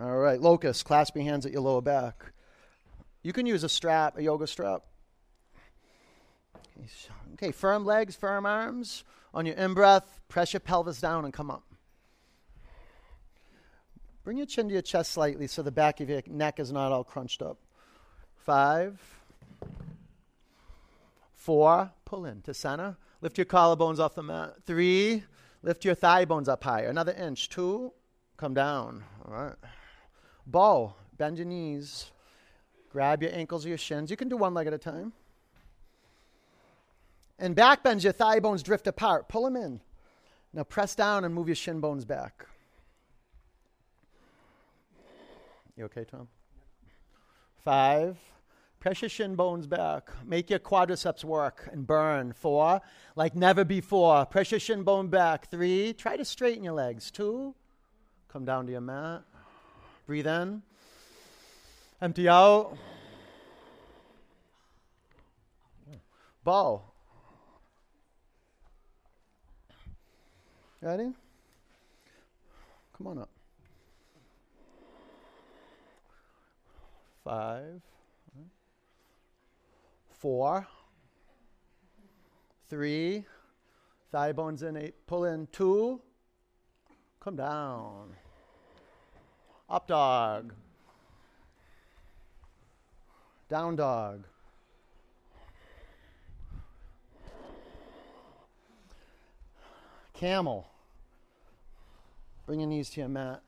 [0.00, 2.32] All right, locust, clasp your hands at your lower back.
[3.22, 4.82] You can use a strap, a yoga strap.
[7.34, 9.04] Okay, firm legs, firm arms.
[9.34, 11.62] On your in breath, press your pelvis down and come up.
[14.24, 16.92] Bring your chin to your chest slightly so the back of your neck is not
[16.92, 17.58] all crunched up.
[18.36, 19.00] Five,
[21.34, 22.96] four, pull in to center.
[23.20, 24.54] Lift your collarbones off the mat.
[24.64, 25.24] Three,
[25.62, 26.88] lift your thigh bones up higher.
[26.88, 27.48] Another inch.
[27.48, 27.92] Two,
[28.36, 29.04] come down.
[29.24, 29.54] All right.
[30.46, 32.10] Bow, bend your knees.
[32.90, 34.10] Grab your ankles or your shins.
[34.10, 35.12] You can do one leg at a time.
[37.42, 39.28] And back bends, your thigh bones drift apart.
[39.28, 39.80] Pull them in.
[40.54, 42.46] Now press down and move your shin bones back.
[45.76, 46.28] You okay, Tom?
[47.64, 48.16] Five.
[48.78, 50.10] Press your shin bones back.
[50.24, 52.32] Make your quadriceps work and burn.
[52.32, 52.80] Four.
[53.16, 54.24] Like never before.
[54.26, 55.50] Press your shin bone back.
[55.50, 55.94] Three.
[55.94, 57.10] Try to straighten your legs.
[57.10, 57.56] Two.
[58.28, 59.22] Come down to your mat.
[60.06, 60.62] Breathe in.
[62.00, 62.78] Empty out.
[66.44, 66.91] Bow.
[70.82, 71.12] Ready?
[72.98, 73.28] Come on up.
[77.22, 77.80] Five,
[80.10, 80.66] four,
[82.68, 83.24] three,
[84.10, 86.00] thigh bones in, eight, pull in, two,
[87.20, 88.16] come down.
[89.70, 90.52] Up dog.
[93.48, 94.24] Down dog.
[100.12, 100.71] Camel.
[102.52, 103.40] Bring your knees to your mat.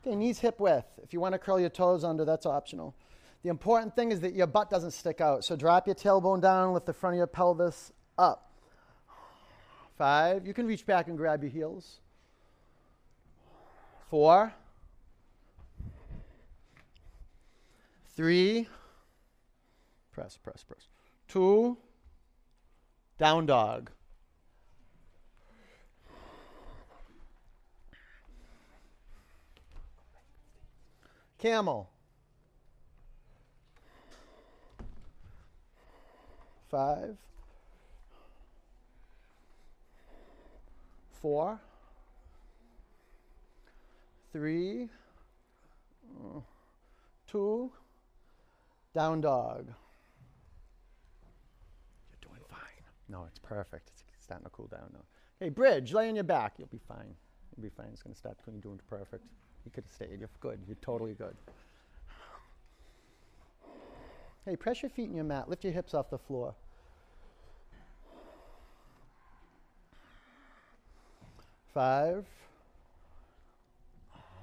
[0.00, 0.86] Okay, knees hip width.
[1.02, 2.94] If you want to curl your toes under, that's optional.
[3.42, 5.44] The important thing is that your butt doesn't stick out.
[5.44, 8.50] So drop your tailbone down, lift the front of your pelvis up.
[9.98, 10.46] Five.
[10.46, 11.96] You can reach back and grab your heels.
[14.08, 14.54] Four.
[18.16, 18.66] Three.
[20.10, 20.88] Press, press, press.
[21.28, 21.76] Two.
[23.18, 23.90] Down dog.
[31.38, 31.90] Camel.
[36.70, 37.16] Five.
[41.20, 41.60] Four.
[44.32, 44.88] Three.
[47.26, 47.70] Two.
[48.94, 49.66] Down dog.
[52.10, 52.60] You're doing fine.
[53.08, 53.90] No, it's perfect.
[53.90, 55.04] It's starting to cool down now.
[55.40, 55.92] Okay, bridge.
[55.92, 56.54] Lay on your back.
[56.58, 57.14] You'll be fine.
[57.56, 57.88] You'll be fine.
[57.92, 59.24] It's going to start doing perfect.
[59.66, 60.20] You could have stayed.
[60.20, 60.60] You're good.
[60.66, 61.34] You're totally good.
[64.46, 65.50] Hey, press your feet in your mat.
[65.50, 66.54] Lift your hips off the floor.
[71.74, 72.24] Five.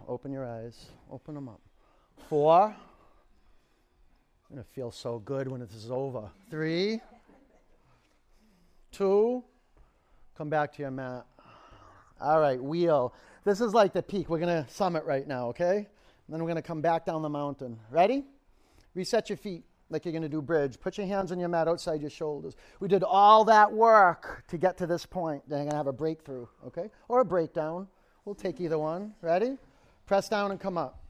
[0.07, 0.87] Open your eyes.
[1.09, 1.61] Open them up.
[2.27, 2.75] Four.
[4.49, 6.29] You're going to feel so good when this is over.
[6.51, 6.99] Three.
[8.91, 9.43] two,
[10.37, 11.25] come back to your mat.
[12.23, 13.13] All right, wheel.
[13.43, 14.29] This is like the peak.
[14.29, 15.75] We're going to summit right now, okay?
[15.75, 15.85] And
[16.29, 17.77] then we're going to come back down the mountain.
[17.91, 18.23] Ready?
[18.95, 20.79] Reset your feet like you're going to do bridge.
[20.79, 22.55] Put your hands on your mat outside your shoulders.
[22.79, 25.43] We did all that work to get to this point.
[25.49, 26.89] Then you're going to have a breakthrough, okay?
[27.09, 27.89] Or a breakdown.
[28.23, 29.13] We'll take either one.
[29.21, 29.57] Ready?
[30.05, 31.03] Press down and come up.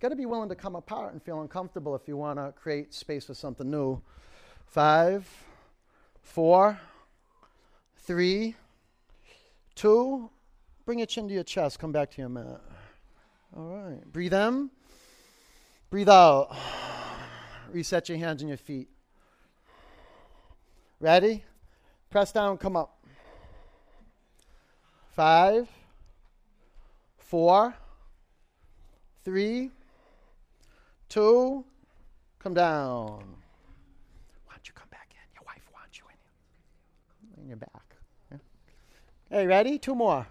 [0.00, 2.94] Got to be willing to come apart and feel uncomfortable if you want to create
[2.94, 4.00] space for something new.
[4.64, 5.28] Five,
[6.22, 6.80] four,
[7.98, 8.54] three,
[9.74, 10.30] two.
[10.84, 11.78] Bring your chin to your chest.
[11.78, 12.60] Come back to your mat.
[13.56, 14.04] All right.
[14.12, 14.70] Breathe in.
[15.90, 16.54] Breathe out.
[17.70, 18.88] Reset your hands and your feet.
[21.00, 21.44] Ready?
[22.10, 23.04] Press down, come up.
[25.14, 25.68] Five,
[27.18, 27.74] four,
[29.24, 29.70] three,
[31.08, 31.64] two,
[32.38, 33.18] come down.
[34.46, 35.34] Why don't you come back in?
[35.34, 37.42] Your wife wants you in.
[37.42, 37.83] In your back.
[39.34, 39.78] Hey, ready?
[39.80, 40.28] Two more.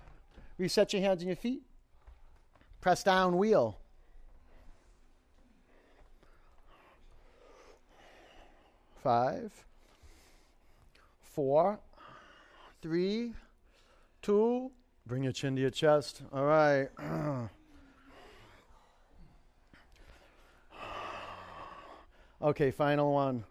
[0.58, 1.62] Reset your hands and your feet.
[2.80, 3.78] Press down, wheel.
[9.04, 9.52] Five,
[11.22, 11.82] four,
[12.82, 13.34] three,
[14.22, 14.72] two.
[15.06, 16.22] Bring your chin to your chest.
[16.32, 16.88] All right.
[22.42, 23.44] okay, final one.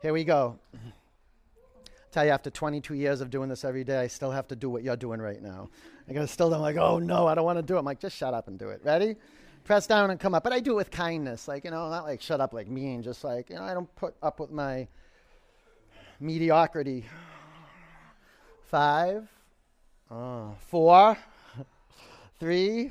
[0.00, 0.58] Here we go.
[2.14, 4.70] Tell you, after 22 years of doing this every day, I still have to do
[4.70, 5.68] what you're doing right now.
[6.08, 7.80] I gotta still, I'm like, oh no, I don't want to do it.
[7.80, 8.80] I'm like, just shut up and do it.
[8.84, 9.16] Ready?
[9.64, 10.44] press down and come up.
[10.44, 13.02] But I do it with kindness, like you know, not like shut up, like mean.
[13.02, 14.86] Just like you know, I don't put up with my
[16.20, 17.04] mediocrity.
[18.66, 19.28] Five,
[20.10, 21.16] uh, four,
[22.38, 22.90] three,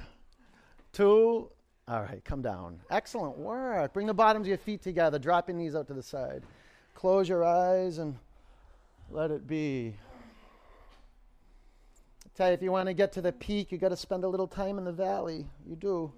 [0.92, 1.50] two.
[1.88, 2.80] All right, come down.
[2.90, 3.94] Excellent work.
[3.94, 5.20] Bring the bottoms of your feet together.
[5.20, 6.44] Drop your knees out to the side.
[6.96, 8.18] Close your eyes and
[9.14, 9.94] let it be.
[12.26, 14.24] I tell you, if you want to get to the peak, you got to spend
[14.24, 15.46] a little time in the valley.
[15.68, 16.12] You do.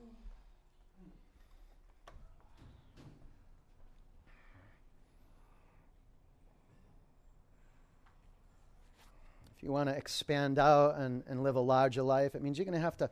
[9.58, 12.64] If you want to expand out and, and live a larger life, it means you're
[12.64, 13.10] going to have to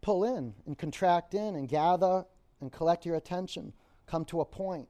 [0.00, 2.24] pull in and contract in and gather
[2.62, 3.74] and collect your attention,
[4.06, 4.88] come to a point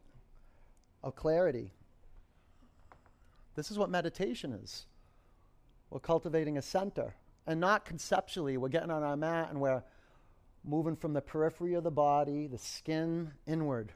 [1.03, 1.73] of clarity.
[3.55, 4.87] This is what meditation is.
[5.91, 7.15] We're cultivating a center.
[7.47, 9.83] And not conceptually, we're getting on our mat and we're
[10.65, 13.93] moving from the periphery of the body, the skin, inward.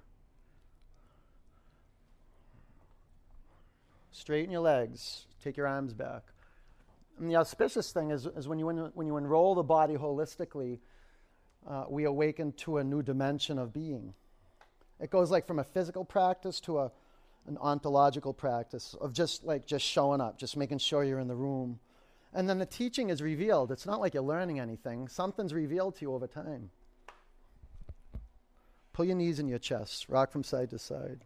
[4.10, 6.22] Straighten your legs, take your arms back.
[7.18, 10.78] And the auspicious thing is, is when, you, when you enroll the body holistically,
[11.68, 14.14] uh, we awaken to a new dimension of being.
[15.00, 16.90] It goes like from a physical practice to a,
[17.46, 21.34] an ontological practice of just like just showing up, just making sure you're in the
[21.34, 21.78] room.
[22.32, 23.70] And then the teaching is revealed.
[23.70, 26.70] It's not like you're learning anything, something's revealed to you over time.
[28.92, 31.24] Pull your knees in your chest, rock from side to side.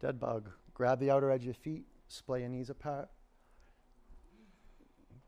[0.00, 0.48] Dead bug.
[0.74, 3.08] Grab the outer edge of your feet, splay your knees apart.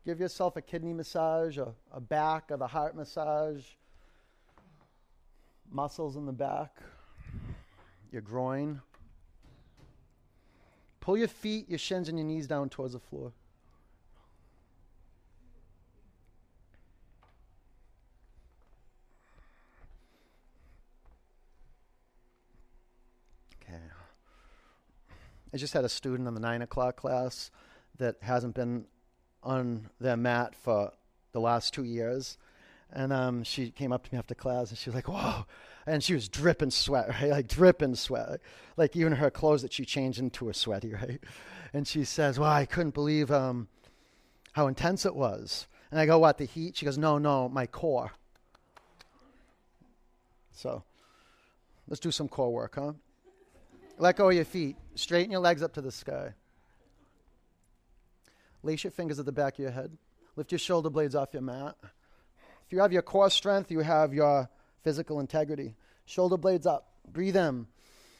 [0.03, 3.63] Give yourself a kidney massage, a, a back or the heart massage,
[5.71, 6.77] muscles in the back,
[8.11, 8.81] your groin.
[10.99, 13.31] Pull your feet, your shins, and your knees down towards the floor.
[23.63, 23.79] Okay.
[25.53, 27.51] I just had a student in the nine o'clock class
[27.97, 28.85] that hasn't been
[29.43, 30.91] on their mat for
[31.31, 32.37] the last two years.
[32.93, 35.45] And um, she came up to me after class and she was like, whoa.
[35.85, 37.29] And she was dripping sweat, right?
[37.29, 38.41] Like dripping sweat.
[38.77, 41.19] Like even her clothes that she changed into were sweaty, right?
[41.73, 43.67] And she says, well, I couldn't believe um,
[44.53, 45.67] how intense it was.
[45.89, 46.77] And I go, what, the heat?
[46.77, 48.11] She goes, no, no, my core.
[50.53, 50.83] So
[51.87, 52.93] let's do some core work, huh?
[53.97, 54.77] Let go of your feet.
[54.95, 56.33] Straighten your legs up to the sky.
[58.63, 59.97] Lace your fingers at the back of your head.
[60.35, 61.75] Lift your shoulder blades off your mat.
[61.83, 64.49] If you have your core strength, you have your
[64.83, 65.75] physical integrity.
[66.05, 66.93] Shoulder blades up.
[67.11, 67.67] Breathe in.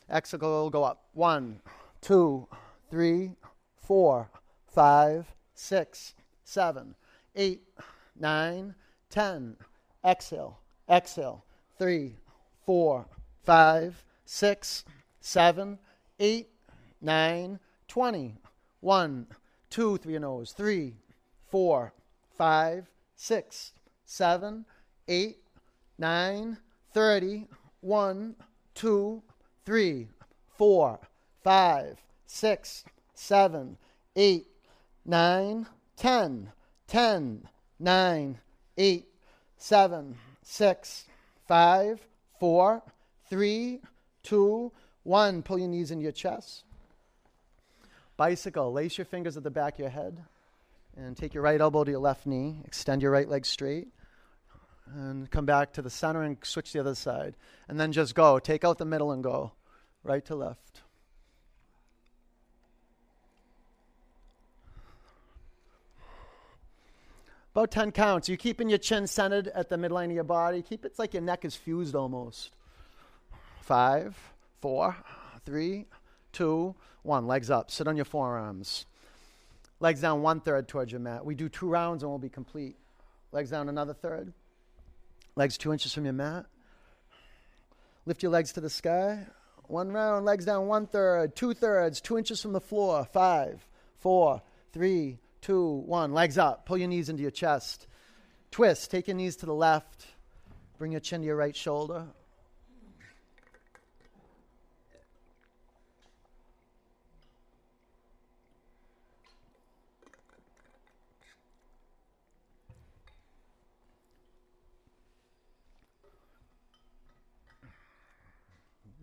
[0.10, 1.06] Exhale, go up.
[1.14, 1.62] One,
[2.02, 2.48] two,
[2.90, 3.32] three,
[3.78, 4.30] four,
[4.68, 6.14] five, six,
[6.44, 6.96] seven,
[7.36, 7.62] eight,
[8.20, 8.76] nine,
[9.10, 9.56] ten.
[10.04, 11.46] Exhale, exhale.
[11.78, 12.16] Three,
[12.66, 13.06] four,
[13.44, 14.84] five, six,
[15.22, 15.80] seven,
[16.20, 16.50] eight,
[17.02, 18.36] nine, twenty.
[18.82, 19.28] One,
[19.72, 20.52] two, three and nose.
[20.52, 20.94] Three,
[21.50, 21.94] four,
[22.38, 23.72] five, six,
[24.06, 24.66] seven,
[25.08, 25.38] eight,
[25.98, 26.58] nine,
[26.94, 27.48] 30,
[27.82, 28.36] 1,
[28.76, 29.24] 2,
[29.66, 30.08] 3,
[30.58, 31.00] 4,
[31.44, 33.78] 5, 6, 7,
[34.16, 34.48] 8,
[35.06, 35.68] 9,
[35.98, 36.52] 10,
[36.88, 37.48] 10,
[37.80, 38.40] 9,
[38.78, 39.06] 8,
[39.58, 41.06] 7, 6,
[41.48, 42.08] 5,
[42.40, 42.84] 4,
[43.30, 43.82] 3,
[44.24, 44.72] 2,
[45.04, 45.44] 1.
[45.44, 46.64] Pull your knees into your chest.
[48.22, 50.24] Bicycle, lace your fingers at the back of your head
[50.96, 52.62] and take your right elbow to your left knee.
[52.66, 53.88] Extend your right leg straight
[54.94, 57.36] and come back to the center and switch the other side.
[57.68, 58.38] And then just go.
[58.38, 59.54] Take out the middle and go
[60.04, 60.82] right to left.
[67.56, 68.30] About 10 counts.
[68.30, 70.62] You're keeping your chin centered at the midline of your body.
[70.62, 72.52] Keep it like your neck is fused almost.
[73.62, 74.16] Five,
[74.60, 74.96] four,
[75.44, 75.88] three,
[76.32, 77.28] two, one.
[77.28, 77.72] Legs up.
[77.72, 78.86] Sit on your forearms.
[79.80, 81.26] Legs down one third towards your mat.
[81.26, 82.76] We do two rounds and we'll be complete.
[83.32, 84.32] Legs down another third.
[85.36, 86.46] Legs two inches from your mat.
[88.06, 89.26] Lift your legs to the sky.
[89.64, 93.06] One round, legs down one third, two thirds, two inches from the floor.
[93.06, 93.66] Five,
[94.00, 94.42] four,
[94.74, 96.14] three, two, one.
[96.14, 96.66] Legs up.
[96.66, 97.88] Pull your knees into your chest.
[98.52, 98.92] Twist.
[98.92, 100.06] Take your knees to the left.
[100.78, 102.06] Bring your chin to your right shoulder.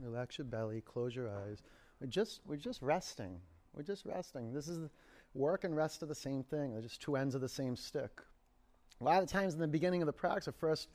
[0.09, 1.63] Relax your belly, close your eyes.
[2.01, 3.41] We're just we're just resting.
[3.75, 4.53] We're just resting.
[4.53, 4.89] This is
[5.35, 6.73] work and rest are the same thing.
[6.73, 8.11] They're just two ends of the same stick.
[9.01, 10.89] A lot of times in the beginning of the practice, the first,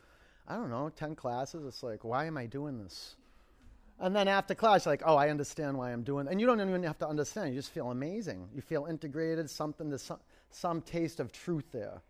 [0.47, 3.16] I don't know, 10 classes, it's like, why am I doing this?
[3.99, 6.32] And then after class, you're like, oh, I understand why I'm doing it.
[6.32, 7.53] And you don't even have to understand.
[7.53, 8.49] You just feel amazing.
[8.53, 12.01] You feel integrated, something, there's some, some taste of truth there.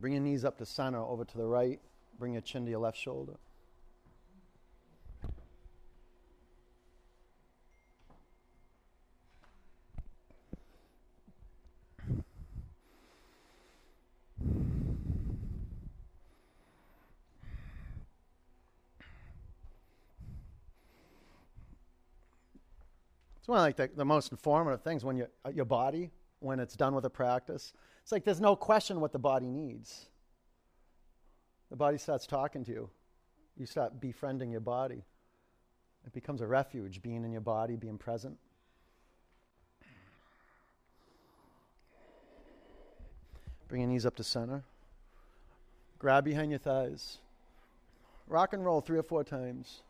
[0.00, 1.80] Bring your knees up to center, over to the right.
[2.18, 3.34] Bring your chin to your left shoulder.
[23.42, 26.60] It's one of like the, the most informative things when you, uh, your body, when
[26.60, 27.72] it's done with a practice.
[28.00, 30.10] It's like there's no question what the body needs.
[31.72, 32.90] The body starts talking to you.
[33.56, 35.02] You start befriending your body.
[36.06, 38.36] It becomes a refuge, being in your body, being present.
[43.68, 44.64] Bring your knees up to center.
[45.98, 47.16] Grab behind your thighs.
[48.28, 49.80] Rock and roll three or four times.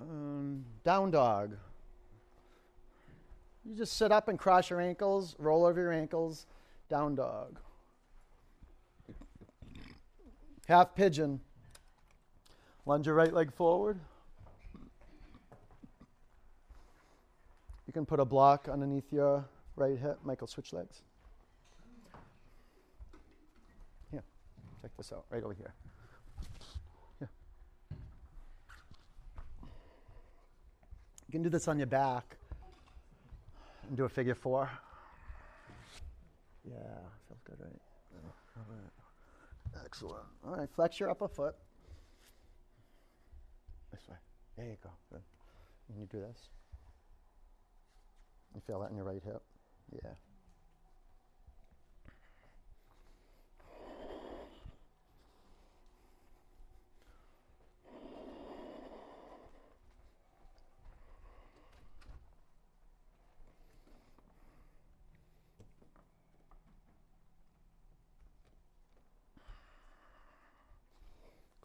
[0.00, 1.56] Um, down dog.
[3.64, 6.46] You just sit up and cross your ankles, roll over your ankles,
[6.88, 7.60] down dog.
[10.68, 11.40] Half pigeon.
[12.84, 13.98] Lunge your right leg forward.
[17.86, 19.46] You can put a block underneath your
[19.76, 20.18] right hip.
[20.22, 21.00] Michael, switch legs.
[24.10, 24.22] Here,
[24.82, 25.72] check this out, right over here.
[27.22, 27.28] Yeah.
[31.26, 32.36] You can do this on your back
[33.88, 34.70] and do a figure four.
[36.62, 36.76] Yeah,
[37.26, 37.80] feels good, right?
[38.58, 38.87] All right.
[39.88, 40.26] Excellent.
[40.46, 41.54] All right, flex your upper foot.
[43.90, 44.16] This way.
[44.58, 44.90] There you go.
[45.10, 45.22] Good.
[45.86, 46.50] Can you do this?
[48.54, 49.40] You feel that in your right hip?
[49.94, 50.10] Yeah.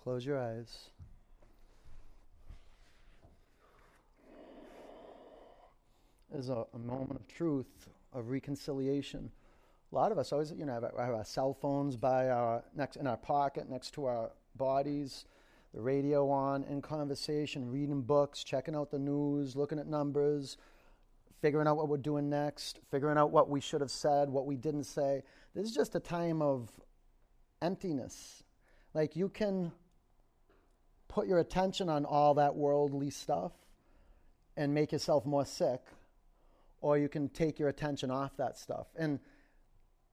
[0.04, 0.90] Close your eyes.
[6.36, 9.32] Is a, a, moment of truth, of reconciliation.
[9.94, 12.98] A lot of us always, you know, have have our cell phones by our next
[12.98, 15.24] in our pocket, next to our bodies,
[15.74, 20.58] the radio on, in conversation, reading books, checking out the news, looking at numbers,
[21.42, 24.58] figuring out what we're doing next, figuring out what we should have said, what we
[24.58, 25.24] didn't say.
[25.56, 26.70] This is just a time of
[27.62, 28.44] emptiness.
[28.94, 29.72] Like you can
[31.08, 33.52] put your attention on all that worldly stuff
[34.58, 35.82] and make yourself more sick,
[36.82, 38.88] or you can take your attention off that stuff.
[38.98, 39.20] And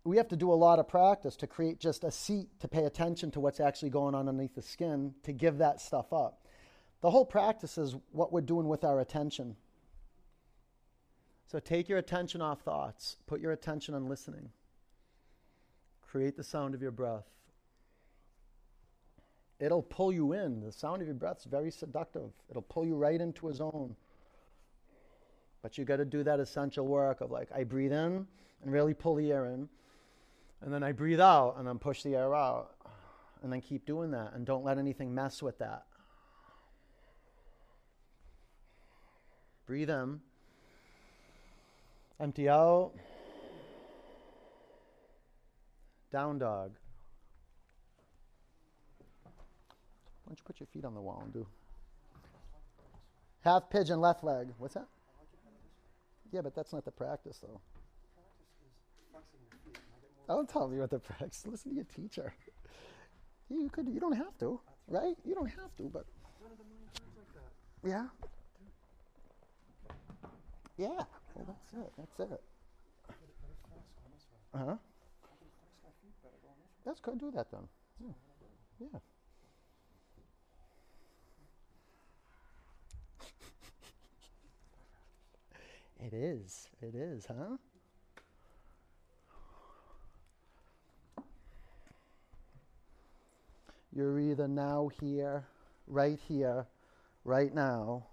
[0.04, 2.84] we have to do a lot of practice to create just a seat to pay
[2.84, 6.46] attention to what's actually going on underneath the skin to give that stuff up.
[7.02, 9.56] The whole practice is what we're doing with our attention.
[11.46, 14.50] So take your attention off thoughts, put your attention on listening.
[16.02, 17.26] Create the sound of your breath.
[19.60, 20.60] It'll pull you in.
[20.60, 22.30] The sound of your breath is very seductive.
[22.48, 23.94] It'll pull you right into a zone.
[25.62, 28.26] But you got to do that essential work of like, I breathe in
[28.62, 29.68] and really pull the air in.
[30.62, 32.70] And then I breathe out and then push the air out.
[33.42, 34.32] And then keep doing that.
[34.34, 35.84] And don't let anything mess with that.
[39.66, 40.20] Breathe in.
[42.18, 42.92] Empty out.
[46.10, 46.72] Down dog.
[50.30, 51.44] Don't you put your feet on the wall and do
[53.40, 54.46] half pigeon left leg?
[54.58, 54.86] What's that?
[56.30, 57.60] Yeah, but that's not the practice though.
[60.28, 61.44] Don't tell me what the practice.
[61.44, 62.32] Listen to your teacher.
[63.48, 63.88] You could.
[63.88, 65.16] You don't have to, right?
[65.24, 66.04] You don't have to, but.
[67.84, 68.06] Yeah.
[70.78, 71.02] Yeah.
[71.34, 71.92] Well, that's it.
[71.98, 72.40] That's it.
[74.54, 74.76] Uh huh.
[76.84, 77.66] Let's go do that then.
[78.00, 78.12] Yeah.
[78.92, 78.98] yeah.
[86.04, 86.68] It is.
[86.80, 87.56] It is, huh?
[93.92, 95.44] You're either now here,
[95.86, 96.66] right here,
[97.24, 98.06] right now,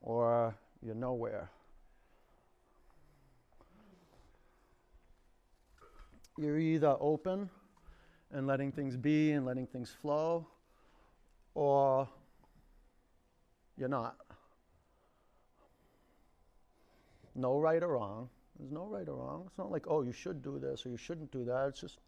[0.00, 1.50] or you're nowhere.
[6.38, 7.50] You're either open
[8.32, 10.46] and letting things be and letting things flow,
[11.54, 12.08] or
[13.76, 14.23] you're not.
[17.34, 18.28] No right or wrong.
[18.58, 19.44] There's no right or wrong.
[19.46, 21.68] It's not like, oh, you should do this or you shouldn't do that.
[21.68, 21.98] It's just,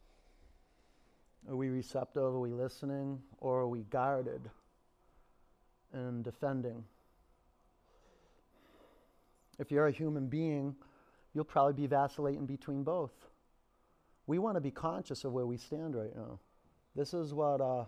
[1.49, 2.23] are we receptive?
[2.23, 3.21] Are we listening?
[3.39, 4.49] Or are we guarded
[5.93, 6.85] and defending?
[9.59, 10.77] If you're a human being,
[11.35, 13.13] you'll probably be vacillating between both.
[14.27, 16.39] We want to be conscious of where we stand right now.
[16.95, 17.85] This is what uh,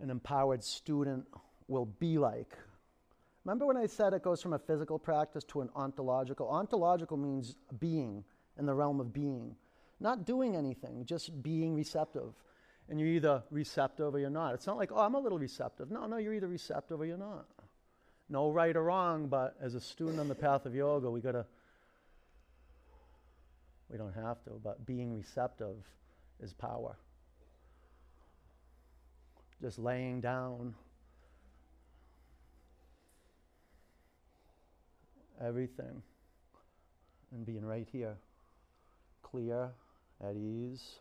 [0.00, 1.26] an empowered student
[1.66, 2.56] will be like.
[3.48, 6.50] Remember when I said it goes from a physical practice to an ontological?
[6.50, 8.22] Ontological means being
[8.58, 9.56] in the realm of being,
[10.00, 12.34] not doing anything, just being receptive.
[12.90, 14.52] And you're either receptive or you're not.
[14.52, 15.90] It's not like, oh, I'm a little receptive.
[15.90, 17.46] No, no, you're either receptive or you're not.
[18.28, 21.32] No right or wrong, but as a student on the path of yoga, we got
[21.32, 21.46] to
[23.88, 25.76] we don't have to, but being receptive
[26.38, 26.98] is power.
[29.62, 30.74] Just laying down
[35.44, 36.02] everything
[37.32, 38.16] and being right here,
[39.22, 39.70] clear,
[40.22, 40.96] at ease.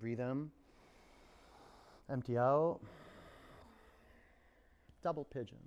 [0.00, 0.50] Breathe in,
[2.10, 2.80] empty out,
[5.02, 5.58] double pigeon.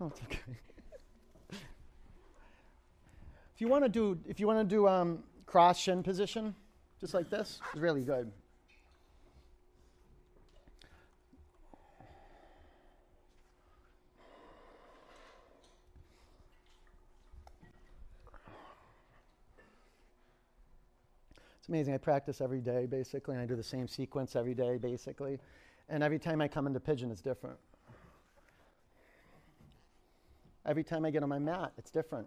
[0.00, 0.38] Oh, it's okay.
[3.54, 6.54] if you want to do, if you want to do um, cross shin position,
[7.00, 8.30] just like this, it's really good.
[21.68, 21.92] It's amazing.
[21.92, 25.38] I practice every day, basically, and I do the same sequence every day, basically.
[25.90, 27.58] And every time I come into pigeon, it's different.
[30.64, 32.26] Every time I get on my mat, it's different.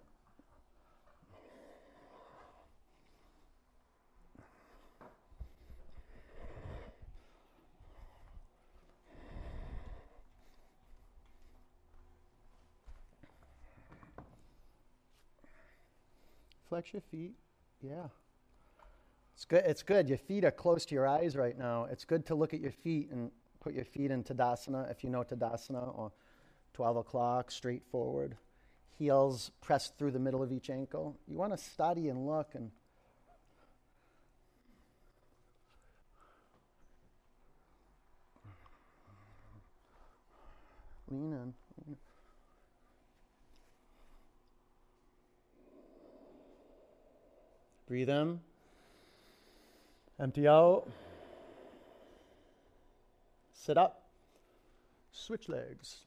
[16.69, 17.33] Flex your feet.
[17.81, 18.05] Yeah.
[19.41, 19.63] It's good.
[19.65, 20.07] It's good.
[20.07, 21.87] Your feet are close to your eyes right now.
[21.89, 25.09] It's good to look at your feet and put your feet in Tadasana if you
[25.09, 26.11] know Tadasana or
[26.73, 28.37] 12 o'clock, straight forward.
[28.99, 31.17] Heels pressed through the middle of each ankle.
[31.27, 32.69] You want to study and look and
[41.09, 41.53] lean in.
[47.87, 48.39] Breathe in.
[50.21, 50.87] Empty out.
[53.53, 54.03] Sit up.
[55.11, 56.01] Switch legs.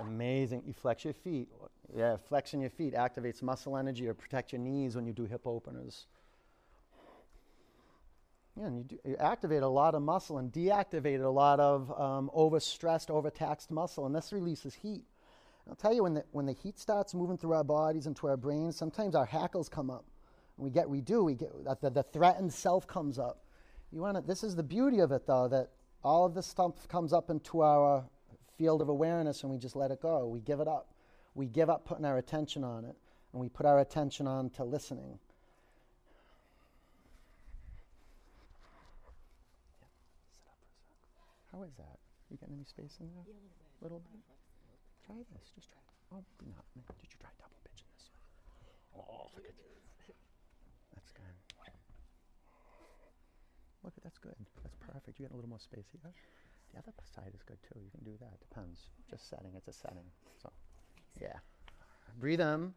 [0.00, 0.62] Amazing.
[0.66, 1.48] You flex your feet.
[1.96, 5.46] Yeah, flexing your feet activates muscle energy or protect your knees when you do hip
[5.46, 6.06] openers.
[8.58, 11.90] Yeah, and you, do, you activate a lot of muscle and deactivate a lot of
[11.98, 15.04] um, overstressed, overtaxed muscle, and this releases heat.
[15.68, 18.36] I'll tell you, when the, when the heat starts moving through our bodies into our
[18.36, 20.04] brains, sometimes our hackles come up.
[20.56, 23.44] And we get, we do, we get, the, the threatened self comes up.
[23.92, 25.70] You want to, this is the beauty of it, though, that
[26.02, 28.04] all of this stuff comes up into our
[28.58, 30.26] field of awareness and we just let it go.
[30.26, 30.88] We give it up.
[31.34, 32.96] We give up putting our attention on it,
[33.32, 35.20] and we put our attention on to listening.
[41.52, 41.98] How is that?
[42.28, 43.22] You getting any space in there?
[43.24, 44.18] Yeah, a little bit.
[44.18, 44.36] Little bit?
[45.06, 45.54] Try this.
[45.54, 45.78] Just try.
[46.10, 46.24] Oh.
[46.42, 49.06] Did you try double pigeon this one?
[49.06, 49.54] Oh, look at
[50.94, 51.34] That's good.
[53.84, 54.36] Look, at that's good.
[54.62, 55.18] That's perfect.
[55.20, 56.10] You get a little more space here.
[56.72, 57.80] The other side is good too.
[57.80, 58.38] You can do that.
[58.40, 58.80] Depends.
[59.10, 59.52] Just setting.
[59.56, 60.04] It's a setting.
[60.42, 60.50] So,
[61.20, 61.36] yeah.
[62.20, 62.72] Breathe in.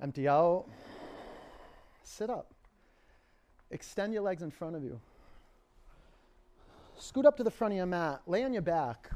[0.00, 0.66] Empty out.
[2.02, 2.52] Sit up.
[3.70, 5.00] Extend your legs in front of you.
[6.98, 8.22] Scoot up to the front of your mat.
[8.26, 9.10] Lay on your back.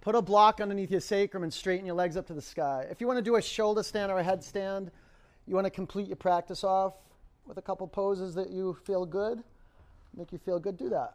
[0.00, 2.86] Put a block underneath your sacrum and straighten your legs up to the sky.
[2.90, 4.90] If you want to do a shoulder stand or a headstand,
[5.46, 6.94] you want to complete your practice off
[7.46, 9.42] with a couple poses that you feel good,
[10.16, 11.14] make you feel good, do that.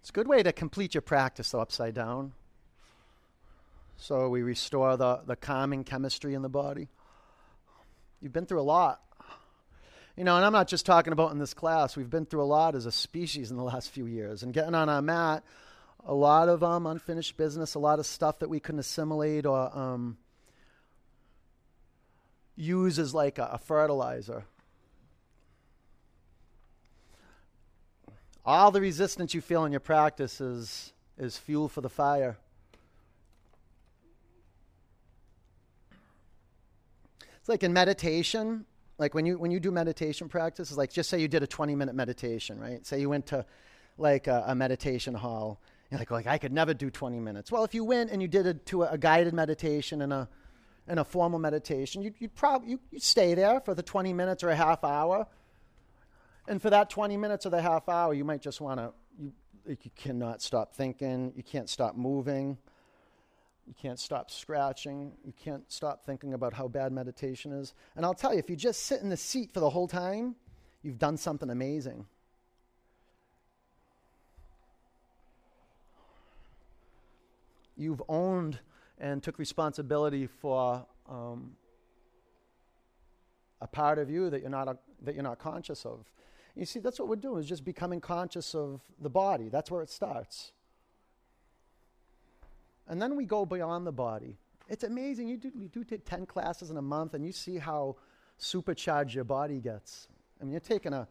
[0.00, 2.32] It's a good way to complete your practice, though, upside down.
[3.96, 6.88] So we restore the, the calming chemistry in the body.
[8.20, 9.02] You've been through a lot.
[10.16, 11.96] You know, and I'm not just talking about in this class.
[11.96, 14.42] We've been through a lot as a species in the last few years.
[14.42, 15.44] And getting on our mat,
[16.04, 19.76] a lot of um, unfinished business, a lot of stuff that we couldn't assimilate or
[19.76, 20.16] um,
[22.60, 24.44] use as like a, a fertilizer.
[28.44, 32.36] All the resistance you feel in your practice is, is fuel for the fire.
[37.38, 38.66] It's like in meditation,
[38.98, 41.74] like when you when you do meditation practices, like just say you did a 20
[41.74, 42.84] minute meditation, right?
[42.86, 43.46] Say you went to
[43.96, 45.60] like a, a meditation hall.
[45.90, 47.50] You're like, like I could never do 20 minutes.
[47.50, 50.28] Well, if you went and you did it to a, a guided meditation and a
[50.88, 54.42] and a formal meditation, you'd, you'd probably you, you'd stay there for the 20 minutes
[54.42, 55.26] or a half hour.
[56.48, 59.32] And for that 20 minutes or the half hour, you might just want to you
[59.66, 62.58] you cannot stop thinking, you can't stop moving.
[63.66, 65.12] You can't stop scratching.
[65.24, 67.72] You can't stop thinking about how bad meditation is.
[67.94, 70.34] And I'll tell you, if you just sit in the seat for the whole time,
[70.82, 72.06] you've done something amazing.
[77.76, 78.58] You've owned
[79.00, 81.52] and took responsibility for um,
[83.60, 86.04] a part of you that you're not a, that you're not conscious of.
[86.54, 89.48] You see, that's what we're doing is just becoming conscious of the body.
[89.48, 90.52] That's where it starts.
[92.86, 94.36] And then we go beyond the body.
[94.68, 95.28] It's amazing.
[95.28, 97.96] You do, you do take 10 classes in a month and you see how
[98.36, 100.08] supercharged your body gets.
[100.40, 101.06] I mean, you're taking a,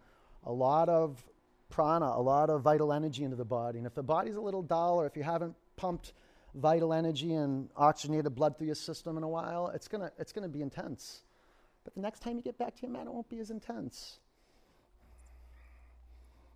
[0.45, 1.23] a lot of
[1.69, 3.77] prana, a lot of vital energy into the body.
[3.77, 6.13] And if the body's a little dull or if you haven't pumped
[6.59, 10.31] vital energy and oxygenated blood through your system in a while, it's going to it's
[10.31, 11.21] to be intense.
[11.83, 14.19] But the next time you get back to your mat, it won't be as intense.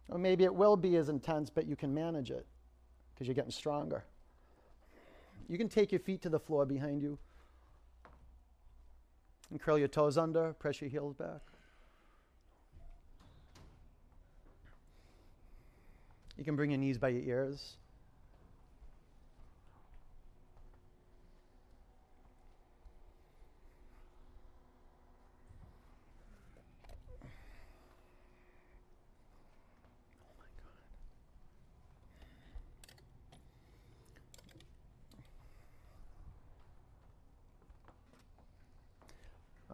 [0.09, 2.45] Or maybe it will be as intense, but you can manage it
[3.13, 4.03] because you're getting stronger.
[5.47, 7.17] You can take your feet to the floor behind you
[9.49, 11.41] and curl your toes under, press your heels back.
[16.37, 17.77] You can bring your knees by your ears.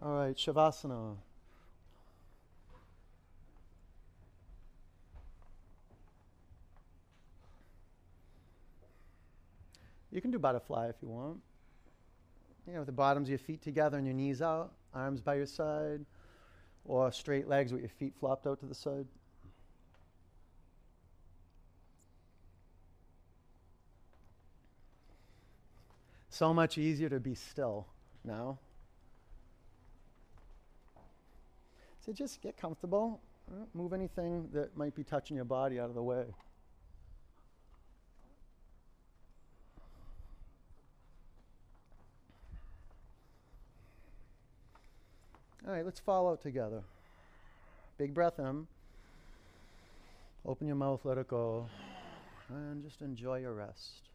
[0.02, 1.16] All right, Shavasana.
[10.10, 11.40] You can do butterfly if you want.
[12.66, 15.34] You know, with the bottoms of your feet together and your knees out, arms by
[15.34, 16.04] your side,
[16.84, 19.06] or straight legs with your feet flopped out to the side.
[26.30, 27.86] So much easier to be still
[28.24, 28.58] now.
[32.04, 33.20] So just get comfortable.
[33.52, 36.24] Mm, move anything that might be touching your body out of the way.
[45.66, 46.82] All right, let's follow together.
[47.98, 48.66] Big breath in.
[50.46, 51.68] Open your mouth, let it go.
[52.48, 54.09] And just enjoy your rest.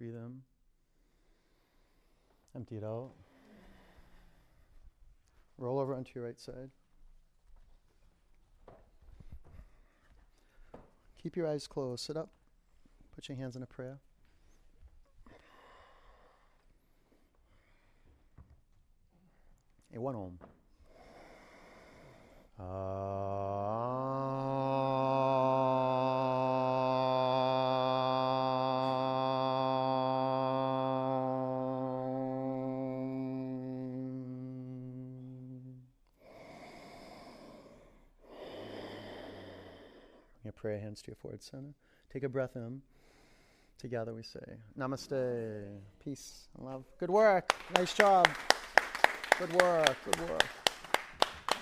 [0.00, 0.40] Breathe in.
[2.56, 3.10] Empty it out.
[5.58, 6.70] Roll over onto your right side.
[11.22, 12.02] Keep your eyes closed.
[12.02, 12.30] Sit up.
[13.14, 13.98] Put your hands in a prayer.
[19.94, 20.38] A one home.
[22.58, 23.59] Your ah.
[40.78, 41.74] Hands to your forehead center.
[42.12, 42.82] Take a breath in.
[43.78, 44.40] Together we say,
[44.78, 45.64] Namaste,
[46.04, 46.84] peace and love.
[46.98, 47.54] Good work.
[47.76, 48.28] Nice job.
[49.38, 49.96] Good work.
[50.04, 50.44] Good work.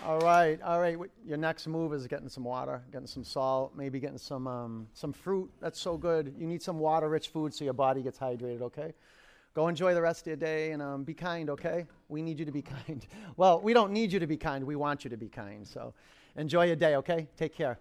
[0.05, 0.97] All right, all right.
[1.25, 5.13] Your next move is getting some water, getting some salt, maybe getting some um, some
[5.13, 5.51] fruit.
[5.61, 6.35] That's so good.
[6.39, 8.63] You need some water-rich food so your body gets hydrated.
[8.63, 8.95] Okay.
[9.55, 11.51] Go enjoy the rest of your day and um, be kind.
[11.51, 11.87] Okay.
[12.09, 13.07] We need you to be kind.
[13.37, 14.65] Well, we don't need you to be kind.
[14.65, 15.67] We want you to be kind.
[15.67, 15.95] So
[16.37, 16.97] enjoy your day.
[16.97, 17.29] Okay.
[17.37, 17.79] Take care.